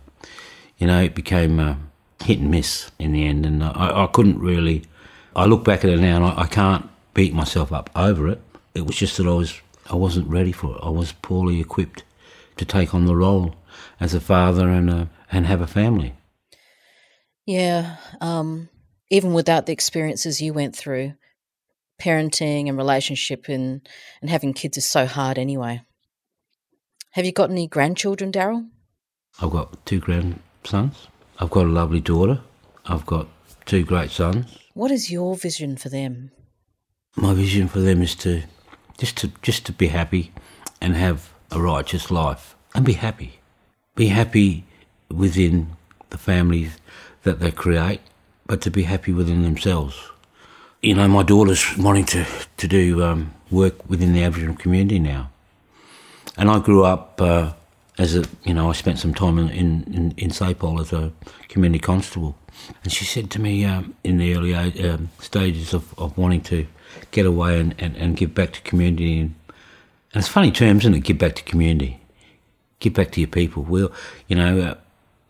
you 0.77 0.87
know, 0.87 1.01
it 1.01 1.15
became 1.15 1.59
uh, 1.59 1.75
hit 2.23 2.39
and 2.39 2.51
miss 2.51 2.91
in 2.99 3.13
the 3.13 3.25
end. 3.25 3.45
And 3.45 3.63
I, 3.63 4.03
I 4.03 4.09
couldn't 4.11 4.39
really, 4.39 4.83
I 5.37 5.45
look 5.45 5.63
back 5.63 5.83
at 5.83 5.91
it 5.91 5.99
now 5.99 6.15
and 6.15 6.25
I, 6.25 6.41
I 6.41 6.47
can't 6.47 6.89
beat 7.13 7.33
myself 7.33 7.71
up 7.71 7.91
over 7.95 8.27
it. 8.27 8.41
It 8.73 8.87
was 8.87 8.95
just 8.95 9.17
that 9.17 9.27
I 9.27 9.33
was, 9.33 9.61
I 9.89 9.95
wasn't 9.95 10.27
ready 10.27 10.51
for 10.51 10.75
it. 10.75 10.79
I 10.81 10.89
was 10.89 11.11
poorly 11.11 11.61
equipped 11.61 12.03
to 12.57 12.65
take 12.65 12.95
on 12.95 13.05
the 13.05 13.15
role 13.15 13.55
as 13.99 14.15
a 14.15 14.19
father 14.19 14.67
and, 14.67 14.89
a, 14.89 15.09
and 15.31 15.45
have 15.45 15.61
a 15.61 15.67
family. 15.67 16.15
Yeah. 17.45 17.97
Um, 18.19 18.69
even 19.11 19.33
without 19.33 19.67
the 19.67 19.73
experiences 19.73 20.41
you 20.41 20.53
went 20.53 20.75
through, 20.75 21.13
parenting 22.01 22.67
and 22.67 22.77
relationship 22.77 23.47
and, 23.47 23.87
and 24.21 24.29
having 24.29 24.53
kids 24.53 24.77
is 24.77 24.87
so 24.87 25.05
hard 25.05 25.37
anyway. 25.37 25.81
Have 27.11 27.25
you 27.25 27.31
got 27.31 27.51
any 27.51 27.67
grandchildren, 27.67 28.31
Daryl? 28.31 28.67
I've 29.39 29.51
got 29.51 29.85
two 29.85 29.99
grandsons. 29.99 31.07
I've 31.39 31.51
got 31.51 31.65
a 31.65 31.69
lovely 31.69 32.01
daughter. 32.01 32.41
I've 32.85 33.05
got 33.05 33.27
two 33.65 33.83
great 33.83 34.09
sons. 34.09 34.57
What 34.77 34.91
is 34.91 35.09
your 35.09 35.35
vision 35.35 35.75
for 35.75 35.89
them? 35.89 36.29
My 37.15 37.33
vision 37.33 37.67
for 37.67 37.79
them 37.79 38.03
is 38.03 38.13
to 38.17 38.43
just 38.99 39.17
to 39.17 39.31
just 39.41 39.65
to 39.65 39.71
be 39.71 39.87
happy 39.87 40.31
and 40.79 40.95
have 40.95 41.33
a 41.49 41.59
righteous 41.59 42.11
life 42.11 42.55
and 42.75 42.85
be 42.85 42.93
happy. 42.93 43.39
Be 43.95 44.09
happy 44.09 44.65
within 45.09 45.75
the 46.11 46.19
families 46.19 46.77
that 47.23 47.39
they 47.39 47.49
create 47.49 48.01
but 48.45 48.61
to 48.61 48.69
be 48.69 48.83
happy 48.83 49.11
within 49.11 49.41
themselves. 49.41 49.95
You 50.83 50.93
know, 50.93 51.07
my 51.07 51.23
daughter's 51.23 51.75
wanting 51.75 52.05
to, 52.13 52.27
to 52.57 52.67
do 52.67 53.03
um, 53.03 53.33
work 53.49 53.89
within 53.89 54.13
the 54.13 54.23
Aboriginal 54.23 54.57
community 54.57 54.99
now. 54.99 55.31
And 56.37 56.51
I 56.51 56.59
grew 56.59 56.83
up 56.83 57.19
uh, 57.19 57.53
as 57.97 58.15
a, 58.15 58.25
you 58.43 58.53
know, 58.53 58.69
I 58.69 58.73
spent 58.73 58.99
some 58.99 59.13
time 59.13 59.39
in, 59.39 59.49
in, 59.49 60.13
in 60.17 60.29
SAPOL 60.29 60.79
as 60.79 60.93
a 60.93 61.11
community 61.49 61.79
constable. 61.79 62.35
And 62.83 62.91
she 62.91 63.05
said 63.05 63.31
to 63.31 63.41
me 63.41 63.65
um, 63.65 63.95
in 64.03 64.17
the 64.17 64.35
early 64.35 64.53
um, 64.53 65.09
stages 65.19 65.73
of, 65.73 65.97
of 65.97 66.17
wanting 66.17 66.41
to 66.41 66.67
get 67.11 67.25
away 67.25 67.59
and, 67.59 67.75
and, 67.79 67.95
and 67.95 68.17
give 68.17 68.33
back 68.33 68.53
to 68.53 68.61
community. 68.61 69.19
And, 69.19 69.35
and 70.13 70.21
it's 70.21 70.27
funny 70.27 70.51
terms, 70.51 70.83
isn't 70.83 70.95
it? 70.95 71.03
Give 71.03 71.17
back 71.17 71.35
to 71.35 71.43
community. 71.43 71.99
Give 72.79 72.93
back 72.93 73.11
to 73.11 73.19
your 73.19 73.29
people. 73.29 73.63
Well, 73.63 73.91
you 74.27 74.35
know, 74.35 74.59
uh, 74.61 74.75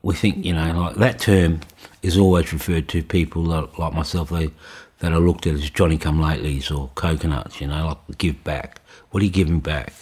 we 0.01 0.15
think, 0.15 0.43
you 0.43 0.53
know, 0.53 0.71
like 0.73 0.95
that 0.95 1.19
term 1.19 1.61
is 2.01 2.17
always 2.17 2.51
referred 2.51 2.87
to 2.89 3.03
people 3.03 3.43
that, 3.45 3.79
like 3.79 3.93
myself, 3.93 4.29
they, 4.29 4.51
that 4.99 5.13
are 5.13 5.19
looked 5.19 5.47
at 5.47 5.53
as 5.53 5.69
Johnny 5.69 5.97
come 5.97 6.19
latelys 6.19 6.75
or 6.75 6.89
coconuts, 6.95 7.61
you 7.61 7.67
know, 7.67 7.87
like 7.87 8.17
give 8.17 8.43
back. 8.43 8.81
What 9.11 9.21
are 9.21 9.25
you 9.25 9.31
giving 9.31 9.59
back? 9.59 9.93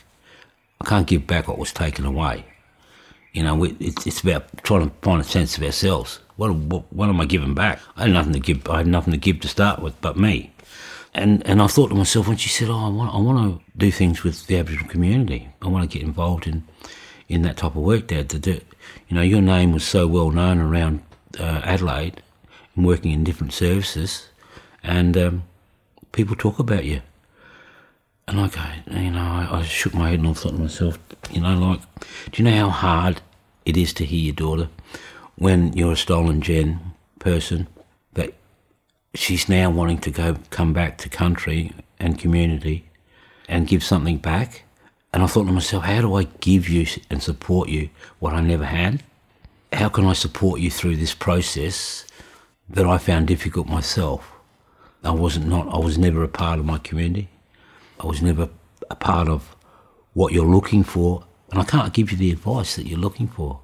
I 0.82 0.86
can't 0.86 1.08
give 1.08 1.28
back 1.28 1.48
what 1.48 1.58
was 1.58 1.72
taken 1.72 2.06
away. 2.06 2.46
You 3.36 3.44
know, 3.44 3.66
it's, 3.66 4.08
it's 4.08 4.22
about 4.22 4.64
trying 4.64 4.90
to 4.90 4.96
find 5.02 5.20
a 5.20 5.26
sense 5.26 5.58
of 5.58 5.64
ourselves. 5.64 6.20
What, 6.38 6.56
what, 6.56 6.92
what 6.94 7.10
am 7.10 7.20
I 7.20 7.26
giving 7.26 7.54
back? 7.54 7.82
I 7.98 8.04
had 8.04 8.12
nothing 8.12 8.32
to 8.32 8.40
give. 8.40 8.66
I 8.70 8.78
had 8.78 8.88
nothing 8.88 9.12
to 9.12 9.18
give 9.20 9.42
to 9.42 9.50
start 9.50 9.82
with, 9.82 10.00
but 10.00 10.18
me. 10.18 10.54
And 11.14 11.46
and 11.46 11.62
I 11.62 11.68
thought 11.68 11.90
to 11.90 11.96
myself 11.96 12.30
when 12.30 12.38
she 12.38 12.48
said, 12.48 12.70
"Oh, 12.70 12.86
I 12.86 12.90
want 12.90 13.14
I 13.14 13.18
want 13.18 13.38
to 13.60 13.66
do 13.78 13.92
things 13.92 14.24
with 14.24 14.48
the 14.48 14.58
Aboriginal 14.58 14.90
community. 14.90 15.50
I 15.62 15.68
want 15.68 15.90
to 15.90 15.98
get 15.98 16.06
involved 16.06 16.48
in 16.48 16.64
in 17.28 17.42
that 17.42 17.58
type 17.58 17.76
of 17.76 17.84
work, 17.84 18.08
Dad. 18.08 18.30
To 18.30 18.40
do, 18.40 18.62
you 19.10 19.16
know, 19.16 19.22
your 19.22 19.42
name 19.42 19.74
was 19.74 19.84
so 19.84 20.08
well 20.08 20.32
known 20.32 20.60
around 20.60 21.04
uh, 21.38 21.62
Adelaide 21.64 22.22
and 22.76 22.86
working 22.86 23.12
in 23.12 23.26
different 23.26 23.52
services, 23.52 24.30
and 24.82 25.18
um, 25.18 25.44
people 26.14 26.38
talk 26.38 26.58
about 26.58 26.86
you. 26.86 27.02
And 28.28 28.40
I 28.40 28.48
go, 28.48 28.62
you 28.98 29.12
know, 29.12 29.20
I, 29.20 29.60
I, 29.60 29.64
shook 29.64 29.94
my 29.94 30.10
head 30.10 30.20
and 30.20 30.30
I 30.30 30.34
thought 30.34 30.54
to 30.54 30.58
myself, 30.58 30.98
you 31.32 31.42
know, 31.42 31.54
like, 31.60 31.82
do 32.32 32.42
you 32.42 32.50
know 32.50 32.58
how 32.58 32.70
hard 32.70 33.22
it 33.66 33.78
is 33.78 33.94
to 33.94 34.06
hear 34.06 34.20
your 34.20 34.36
daughter 34.36 34.70
when 35.36 35.74
you're 35.74 35.94
a 35.94 35.98
stolen 35.98 36.42
gen 36.42 36.94
person 37.20 37.68
that 38.14 38.34
she's 39.14 39.50
now 39.50 39.70
wanting 39.70 40.00
to 40.00 40.12
go 40.12 40.38
come 40.50 40.74
back 40.74 40.98
to 41.00 41.10
country 41.10 41.72
and 42.00 42.20
community 42.20 42.86
and 43.48 43.68
give 43.68 43.84
something 43.84 44.18
back? 44.18 44.64
And 45.14 45.24
I 45.24 45.28
thought 45.28 45.46
to 45.46 45.52
myself, 45.52 45.84
how 45.86 46.02
do 46.02 46.16
I 46.16 46.26
give 46.42 46.68
you 46.68 46.86
and 47.10 47.24
support 47.24 47.70
you 47.70 47.90
what 48.20 48.34
I 48.34 48.42
never 48.42 48.66
had? 48.66 49.02
how 49.76 49.90
can 49.90 50.06
I 50.06 50.14
support 50.14 50.60
you 50.60 50.72
through 50.72 50.96
this 50.98 51.14
process 51.14 52.06
that 52.70 52.86
I 52.86 52.98
found 52.98 53.28
difficult 53.28 53.68
myself? 53.68 54.32
I 55.04 55.12
wasn't 55.12 55.48
not 55.48 55.68
I 55.74 55.78
was 55.78 55.98
never 55.98 56.24
a 56.24 56.28
part 56.28 56.60
of 56.60 56.66
my 56.66 56.78
community. 56.80 57.30
I 58.00 58.08
was 58.08 58.22
never 58.22 58.50
a 58.90 58.96
part 58.96 59.28
of 59.28 59.56
what 60.14 60.34
you're 60.34 60.46
looking 60.46 60.84
for, 60.84 61.26
and 61.52 61.60
I 61.60 61.64
can't 61.64 61.94
give 61.94 62.12
you 62.12 62.18
the 62.18 62.32
advice 62.32 62.76
that 62.76 62.88
you're 62.88 63.00
looking 63.00 63.28
for. 63.28 63.60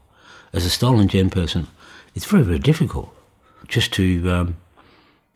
As 0.53 0.65
a 0.65 0.69
stolen 0.69 1.07
gen 1.07 1.29
person, 1.29 1.67
it's 2.15 2.25
very 2.25 2.43
very 2.43 2.59
difficult 2.59 3.13
just 3.67 3.93
to 3.93 4.29
um, 4.29 4.57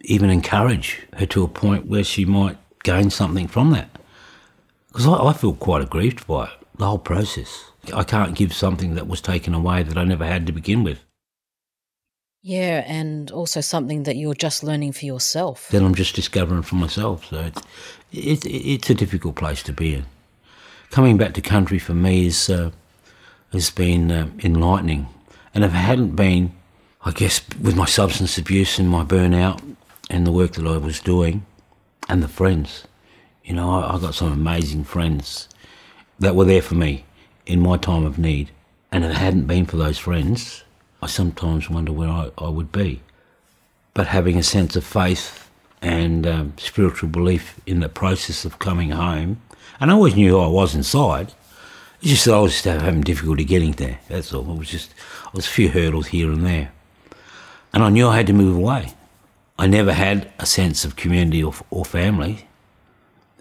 even 0.01 0.29
encourage 0.29 1.01
her 1.17 1.25
to 1.27 1.43
a 1.43 1.47
point 1.47 1.87
where 1.87 2.03
she 2.03 2.25
might 2.25 2.57
gain 2.83 3.09
something 3.09 3.47
from 3.47 3.71
that. 3.71 3.89
Because 4.87 5.07
I, 5.07 5.13
I 5.13 5.33
feel 5.33 5.53
quite 5.53 5.81
aggrieved 5.81 6.27
by 6.27 6.45
it, 6.45 6.51
the 6.77 6.85
whole 6.85 6.99
process. 6.99 7.65
I 7.93 8.03
can't 8.03 8.35
give 8.35 8.53
something 8.53 8.95
that 8.95 9.07
was 9.07 9.21
taken 9.21 9.53
away 9.53 9.83
that 9.83 9.97
I 9.97 10.03
never 10.03 10.25
had 10.25 10.45
to 10.47 10.53
begin 10.53 10.83
with. 10.83 10.99
Yeah, 12.41 12.83
and 12.85 13.31
also 13.31 13.59
something 13.61 14.03
that 14.03 14.17
you're 14.17 14.35
just 14.35 14.63
learning 14.63 14.91
for 14.91 15.05
yourself. 15.05 15.69
That 15.69 15.81
I'm 15.81 15.95
just 15.95 16.15
discovering 16.15 16.61
for 16.61 16.75
myself. 16.75 17.25
So 17.25 17.51
it's, 18.11 18.45
it's 18.45 18.89
a 18.89 18.93
difficult 18.93 19.35
place 19.35 19.63
to 19.63 19.73
be 19.73 19.95
in. 19.95 20.05
Coming 20.95 21.17
back 21.17 21.33
to 21.33 21.41
country 21.41 21.77
for 21.77 21.93
me 21.93 22.27
is, 22.27 22.49
uh, 22.49 22.71
has 23.51 23.69
been 23.69 24.09
uh, 24.09 24.29
enlightening. 24.41 25.09
And 25.53 25.65
if 25.65 25.71
it 25.71 25.75
hadn't 25.75 26.15
been, 26.15 26.53
I 27.03 27.11
guess, 27.11 27.41
with 27.61 27.75
my 27.75 27.83
substance 27.83 28.37
abuse 28.37 28.79
and 28.79 28.87
my 28.87 29.03
burnout 29.03 29.75
and 30.09 30.25
the 30.25 30.31
work 30.31 30.53
that 30.53 30.65
I 30.65 30.77
was 30.77 31.01
doing 31.01 31.45
and 32.07 32.23
the 32.23 32.29
friends, 32.29 32.85
you 33.43 33.53
know, 33.53 33.71
I, 33.71 33.93
I 33.93 33.99
got 33.99 34.15
some 34.15 34.31
amazing 34.31 34.85
friends 34.85 35.49
that 36.19 36.33
were 36.33 36.45
there 36.45 36.61
for 36.61 36.75
me 36.75 37.03
in 37.45 37.59
my 37.59 37.75
time 37.75 38.05
of 38.05 38.17
need. 38.17 38.51
And 38.89 39.03
if 39.03 39.11
it 39.11 39.17
hadn't 39.17 39.47
been 39.47 39.65
for 39.65 39.75
those 39.75 39.97
friends, 39.97 40.63
I 41.01 41.07
sometimes 41.07 41.69
wonder 41.69 41.91
where 41.91 42.07
I, 42.07 42.31
I 42.37 42.47
would 42.47 42.71
be. 42.71 43.01
But 43.93 44.07
having 44.07 44.37
a 44.37 44.43
sense 44.43 44.77
of 44.77 44.85
faith 44.85 45.51
and 45.81 46.25
um, 46.25 46.53
spiritual 46.57 47.09
belief 47.09 47.59
in 47.65 47.81
the 47.81 47.89
process 47.89 48.45
of 48.45 48.59
coming 48.59 48.91
home, 48.91 49.41
and 49.79 49.91
I 49.91 49.93
always 49.93 50.15
knew 50.15 50.31
who 50.31 50.39
I 50.39 50.47
was 50.47 50.75
inside. 50.75 51.33
It's 52.01 52.11
just 52.11 52.25
that 52.25 52.35
I 52.35 52.39
was 52.39 52.51
just 52.51 52.65
having 52.65 53.01
difficulty 53.01 53.43
getting 53.43 53.71
there. 53.73 53.99
That's 54.09 54.33
all. 54.33 54.49
It 54.51 54.59
was 54.59 54.69
just 54.69 54.93
I 55.25 55.31
was 55.33 55.47
a 55.47 55.49
few 55.49 55.69
hurdles 55.69 56.07
here 56.07 56.31
and 56.31 56.45
there, 56.45 56.71
and 57.73 57.83
I 57.83 57.89
knew 57.89 58.07
I 58.07 58.17
had 58.17 58.27
to 58.27 58.33
move 58.33 58.55
away. 58.55 58.93
I 59.57 59.67
never 59.67 59.93
had 59.93 60.31
a 60.37 60.45
sense 60.45 60.83
of 60.83 60.95
community 60.95 61.41
or, 61.41 61.53
or 61.69 61.85
family, 61.85 62.47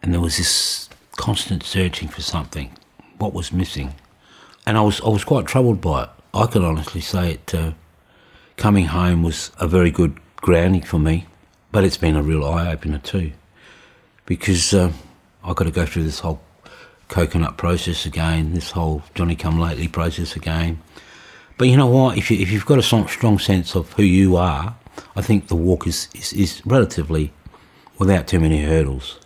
and 0.03 0.13
there 0.13 0.21
was 0.21 0.37
this 0.39 0.89
constant 1.17 1.63
searching 1.63 2.09
for 2.09 2.23
something 2.23 2.77
what 3.19 3.33
was 3.33 3.53
missing. 3.53 3.95
And 4.67 4.77
I 4.79 4.83
was, 4.83 5.01
I 5.01 5.09
was 5.09 5.25
quite 5.25 5.47
troubled 5.47 5.81
by 5.81 6.05
it. 6.05 6.09
I 6.33 6.47
can 6.47 6.65
honestly 6.65 7.01
say 7.01 7.33
it. 7.33 7.55
Uh, 7.55 7.73
coming 8.57 8.87
home 8.87 9.23
was 9.23 9.51
a 9.59 9.67
very 9.67 9.91
good 9.91 10.19
grounding 10.37 10.83
for 10.83 10.99
me, 10.99 11.27
but 11.73 11.85
it's 11.85 11.97
been 11.97 12.17
a 12.17 12.23
real 12.23 12.45
eye 12.45 12.73
opener 12.73 12.99
too, 12.99 13.33
because 14.27 14.73
uh, 14.73 14.93
I've 15.45 15.57
got 15.57 15.65
to 15.65 15.71
go 15.71 15.85
through 15.85 16.05
this 16.05 16.21
whole 16.21 16.41
coconut 17.09 17.59
process 17.59 18.07
again, 18.07 18.55
this 18.55 18.71
whole 18.71 19.03
Johnny 19.15 19.37
come 19.37 19.61
lately 19.61 19.89
process 19.89 20.35
again. 20.37 20.81
But 21.59 21.69
you 21.69 21.77
know 21.77 21.87
what? 21.87 22.17
If, 22.17 22.31
you, 22.31 22.39
if 22.39 22.51
you've 22.51 22.67
got 22.67 22.79
a 22.79 22.83
strong 22.83 23.39
sense 23.39 23.75
of 23.77 23.93
who 23.93 24.03
you 24.03 24.37
are, 24.37 24.75
I 25.15 25.23
think 25.23 25.49
the 25.49 25.57
walk 25.57 25.87
is, 25.87 26.09
is, 26.15 26.33
is 26.33 26.63
relatively 26.65 27.33
without 27.99 28.27
too 28.27 28.41
many 28.41 28.63
hurdles. 28.63 29.21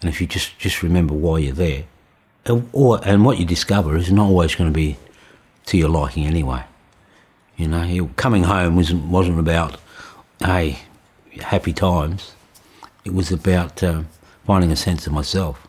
And 0.00 0.10
if 0.10 0.20
you 0.20 0.26
just, 0.26 0.58
just 0.58 0.82
remember 0.82 1.14
why 1.14 1.38
you're 1.38 1.54
there, 1.54 1.84
or, 2.72 3.00
and 3.02 3.24
what 3.24 3.38
you 3.38 3.44
discover 3.44 3.96
is 3.96 4.12
not 4.12 4.26
always 4.26 4.54
going 4.54 4.70
to 4.70 4.74
be 4.74 4.96
to 5.66 5.76
your 5.76 5.88
liking 5.88 6.26
anyway. 6.26 6.64
You 7.56 7.68
know, 7.68 8.10
coming 8.16 8.44
home 8.44 8.76
wasn't, 8.76 9.06
wasn't 9.06 9.40
about, 9.40 9.80
hey, 10.38 10.80
happy 11.40 11.72
times. 11.72 12.32
It 13.04 13.14
was 13.14 13.32
about 13.32 13.82
uh, 13.82 14.02
finding 14.46 14.72
a 14.72 14.76
sense 14.76 15.06
of 15.06 15.12
myself. 15.12 15.66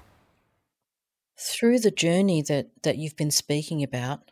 Through 1.39 1.79
the 1.79 1.91
journey 1.91 2.41
that, 2.43 2.67
that 2.83 2.97
you've 2.97 3.17
been 3.17 3.31
speaking 3.31 3.83
about, 3.83 4.31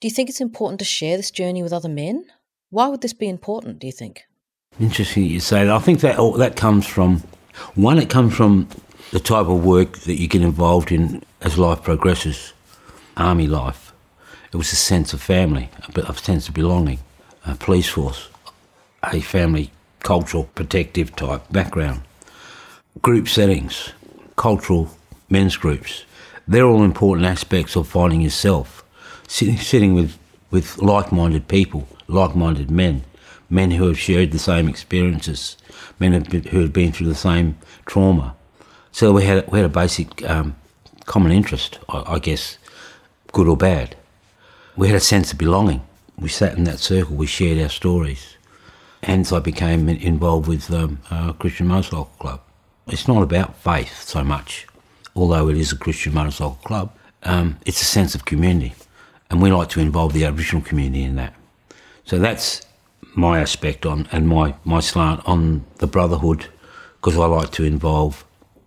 do 0.00 0.08
you 0.08 0.14
think 0.14 0.28
it's 0.28 0.40
important 0.40 0.78
to 0.80 0.84
share 0.84 1.16
this 1.16 1.30
journey 1.30 1.62
with 1.62 1.72
other 1.72 1.88
men? 1.88 2.24
Why 2.70 2.88
would 2.88 3.02
this 3.02 3.12
be 3.12 3.28
important, 3.28 3.78
do 3.78 3.86
you 3.86 3.92
think? 3.92 4.22
Interesting 4.80 5.24
you 5.24 5.40
say 5.40 5.64
that. 5.64 5.72
I 5.72 5.78
think 5.78 6.00
that 6.00 6.16
that 6.38 6.56
comes 6.56 6.86
from 6.86 7.22
one. 7.74 7.98
It 7.98 8.08
comes 8.08 8.34
from 8.34 8.68
the 9.10 9.20
type 9.20 9.46
of 9.46 9.64
work 9.64 9.98
that 10.00 10.18
you 10.18 10.26
get 10.26 10.42
involved 10.42 10.90
in 10.90 11.22
as 11.42 11.58
life 11.58 11.82
progresses, 11.82 12.54
army 13.16 13.46
life. 13.46 13.92
It 14.52 14.56
was 14.56 14.72
a 14.72 14.76
sense 14.76 15.12
of 15.12 15.22
family, 15.22 15.68
a 15.94 16.14
sense 16.14 16.48
of 16.48 16.54
belonging, 16.54 17.00
a 17.46 17.54
police 17.54 17.88
force, 17.88 18.28
a 19.02 19.20
family 19.20 19.70
cultural 20.00 20.44
protective 20.54 21.14
type 21.14 21.42
background, 21.50 22.02
group 23.00 23.28
settings, 23.28 23.90
cultural 24.36 24.90
men's 25.30 25.56
groups. 25.56 26.04
They're 26.46 26.66
all 26.66 26.82
important 26.82 27.26
aspects 27.26 27.76
of 27.76 27.88
finding 27.88 28.20
yourself. 28.20 28.84
Sitting, 29.26 29.56
sitting 29.56 29.94
with, 29.94 30.18
with 30.50 30.78
like 30.78 31.10
minded 31.10 31.48
people, 31.48 31.88
like 32.06 32.36
minded 32.36 32.70
men, 32.70 33.04
men 33.48 33.70
who 33.70 33.86
have 33.86 33.98
shared 33.98 34.32
the 34.32 34.38
same 34.38 34.68
experiences, 34.68 35.56
men 35.98 36.12
who 36.12 36.60
have 36.60 36.72
been 36.72 36.92
through 36.92 37.06
the 37.06 37.14
same 37.14 37.56
trauma. 37.86 38.34
So 38.90 39.12
we 39.12 39.24
had 39.24 39.50
we 39.50 39.58
had 39.58 39.66
a 39.66 39.70
basic 39.70 40.28
um, 40.28 40.54
common 41.06 41.32
interest, 41.32 41.78
I, 41.88 42.14
I, 42.14 42.18
guess, 42.18 42.58
good 43.32 43.48
or 43.48 43.56
bad. 43.56 43.96
We 44.76 44.88
had 44.88 44.96
a 44.96 45.00
sense 45.00 45.32
of 45.32 45.38
belonging. 45.38 45.82
We 46.18 46.28
sat 46.28 46.58
in 46.58 46.64
that 46.64 46.78
circle. 46.78 47.16
We 47.16 47.26
shared 47.26 47.58
our 47.58 47.70
stories. 47.70 48.36
Hence, 49.02 49.32
I 49.32 49.40
became 49.40 49.88
involved 49.88 50.46
with 50.46 50.70
um, 50.70 51.00
a 51.10 51.32
Christian 51.32 51.68
Motorcycle 51.68 52.10
Club. 52.18 52.40
It's 52.88 53.06
not 53.06 53.22
about 53.22 53.56
faith 53.56 54.02
so 54.02 54.24
much, 54.24 54.66
although 55.14 55.48
it 55.48 55.56
is 55.56 55.72
a 55.72 55.76
Christian 55.76 56.14
motorcycle 56.14 56.58
club. 56.64 56.92
Um, 57.22 57.58
it's 57.64 57.80
a 57.80 57.84
sense 57.84 58.14
of 58.14 58.24
community, 58.24 58.74
and 59.30 59.40
we 59.40 59.52
like 59.52 59.68
to 59.70 59.80
involve 59.80 60.12
the 60.12 60.24
Aboriginal 60.24 60.62
community 60.62 61.04
in 61.04 61.14
that. 61.16 61.34
So 62.04 62.18
that's 62.18 62.62
my 63.14 63.40
aspect 63.40 63.86
on 63.86 64.08
and 64.10 64.28
my, 64.28 64.54
my 64.64 64.80
slant 64.80 65.20
on 65.26 65.64
the 65.76 65.86
brotherhood 65.86 66.46
because 66.96 67.16
I 67.16 67.26
like 67.26 67.50
to 67.52 67.64
involve 67.64 68.24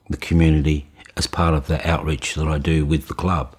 the 0.09 0.17
community 0.17 0.87
as 1.17 1.27
part 1.27 1.53
of 1.53 1.67
the 1.67 1.85
outreach 1.89 2.35
that 2.35 2.47
I 2.47 2.57
do 2.57 2.85
with 2.85 3.07
the 3.07 3.13
club. 3.13 3.55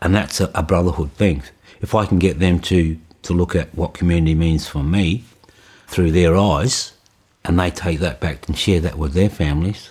And 0.00 0.14
that's 0.14 0.40
a, 0.40 0.50
a 0.54 0.62
brotherhood 0.62 1.12
thing. 1.12 1.42
If 1.80 1.94
I 1.94 2.06
can 2.06 2.18
get 2.18 2.38
them 2.38 2.60
to, 2.60 2.98
to 3.22 3.32
look 3.32 3.54
at 3.54 3.74
what 3.74 3.94
community 3.94 4.34
means 4.34 4.66
for 4.66 4.82
me 4.82 5.24
through 5.86 6.12
their 6.12 6.36
eyes 6.36 6.92
and 7.44 7.58
they 7.58 7.70
take 7.70 8.00
that 8.00 8.20
back 8.20 8.46
and 8.48 8.56
share 8.56 8.80
that 8.80 8.98
with 8.98 9.14
their 9.14 9.30
families, 9.30 9.90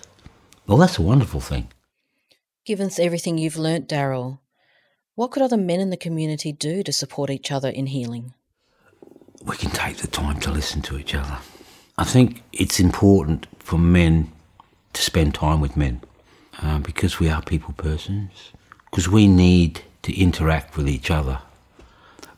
well, 0.66 0.78
that's 0.78 0.98
a 0.98 1.02
wonderful 1.02 1.40
thing. 1.40 1.70
Given 2.66 2.90
everything 3.00 3.38
you've 3.38 3.58
learnt, 3.58 3.88
Daryl, 3.88 4.40
what 5.16 5.32
could 5.32 5.42
other 5.42 5.58
men 5.58 5.80
in 5.80 5.90
the 5.90 5.98
community 5.98 6.52
do 6.52 6.84
to 6.84 6.92
support 6.92 7.30
each 7.30 7.52
other 7.52 7.70
in 7.70 7.88
healing? 7.88 8.34
we 9.48 9.56
can 9.56 9.70
take 9.72 9.98
the 9.98 10.08
time 10.08 10.40
to 10.42 10.52
listen 10.52 10.82
to 10.84 10.98
each 10.98 11.16
other. 11.16 11.38
I 11.98 12.04
think 12.04 12.44
it's 12.54 12.80
important 12.80 13.48
for 13.60 13.78
men 13.78 14.32
to 14.94 15.02
spend 15.02 15.36
time 15.36 15.62
with 15.62 15.78
men 15.78 16.02
uh, 16.62 16.80
because 16.80 17.20
we 17.20 17.30
are 17.30 17.42
people 17.42 17.74
persons, 17.74 18.52
because 18.90 19.08
we 19.08 19.28
need 19.28 19.82
to 20.04 20.20
interact 20.20 20.78
with 20.78 20.88
each 20.88 21.10
other, 21.10 21.40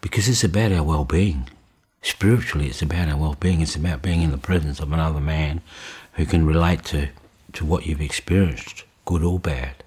because 0.01 0.27
it's 0.27 0.43
about 0.43 0.71
our 0.71 0.83
well 0.83 1.05
being. 1.05 1.49
Spiritually, 2.01 2.67
it's 2.67 2.81
about 2.81 3.09
our 3.09 3.17
well 3.17 3.35
being, 3.39 3.61
it's 3.61 3.75
about 3.75 4.01
being 4.01 4.21
in 4.21 4.31
the 4.31 4.37
presence 4.37 4.79
of 4.79 4.91
another 4.91 5.19
man 5.19 5.61
who 6.13 6.25
can 6.25 6.45
relate 6.45 6.83
to, 6.85 7.09
to 7.53 7.65
what 7.65 7.85
you've 7.85 8.01
experienced, 8.01 8.83
good 9.05 9.23
or 9.23 9.39
bad. 9.39 9.83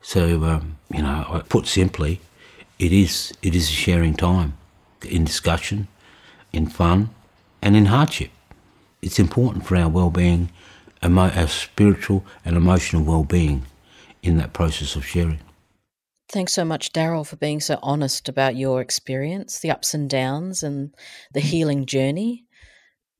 So, 0.00 0.44
um, 0.44 0.78
you 0.92 1.02
know, 1.02 1.42
put 1.48 1.66
simply, 1.66 2.20
it 2.78 2.92
is, 2.92 3.32
it 3.42 3.54
is 3.54 3.68
a 3.68 3.72
sharing 3.72 4.14
time 4.14 4.54
in 5.02 5.24
discussion 5.24 5.88
in 6.52 6.66
fun, 6.66 7.10
and 7.62 7.76
in 7.76 7.86
hardship. 7.86 8.30
It's 9.02 9.18
important 9.18 9.66
for 9.66 9.76
our 9.76 9.88
well-being, 9.88 10.50
our 11.02 11.48
spiritual 11.48 12.24
and 12.44 12.56
emotional 12.56 13.02
well-being 13.02 13.66
in 14.22 14.36
that 14.38 14.52
process 14.52 14.96
of 14.96 15.06
sharing. 15.06 15.40
Thanks 16.30 16.52
so 16.52 16.64
much, 16.64 16.92
Daryl, 16.92 17.26
for 17.26 17.36
being 17.36 17.60
so 17.60 17.78
honest 17.82 18.28
about 18.28 18.54
your 18.54 18.82
experience, 18.82 19.60
the 19.60 19.70
ups 19.70 19.94
and 19.94 20.10
downs, 20.10 20.62
and 20.62 20.94
the 21.32 21.40
mm. 21.40 21.44
healing 21.44 21.86
journey. 21.86 22.44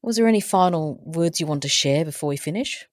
Was 0.03 0.17
there 0.17 0.29
any 0.29 0.41
final 0.41 1.01
words 1.05 1.41
you 1.41 1.47
want 1.47 1.63
to 1.63 1.69
share 1.69 2.05
before 2.05 2.29
we 2.29 2.37
finish? 2.37 2.87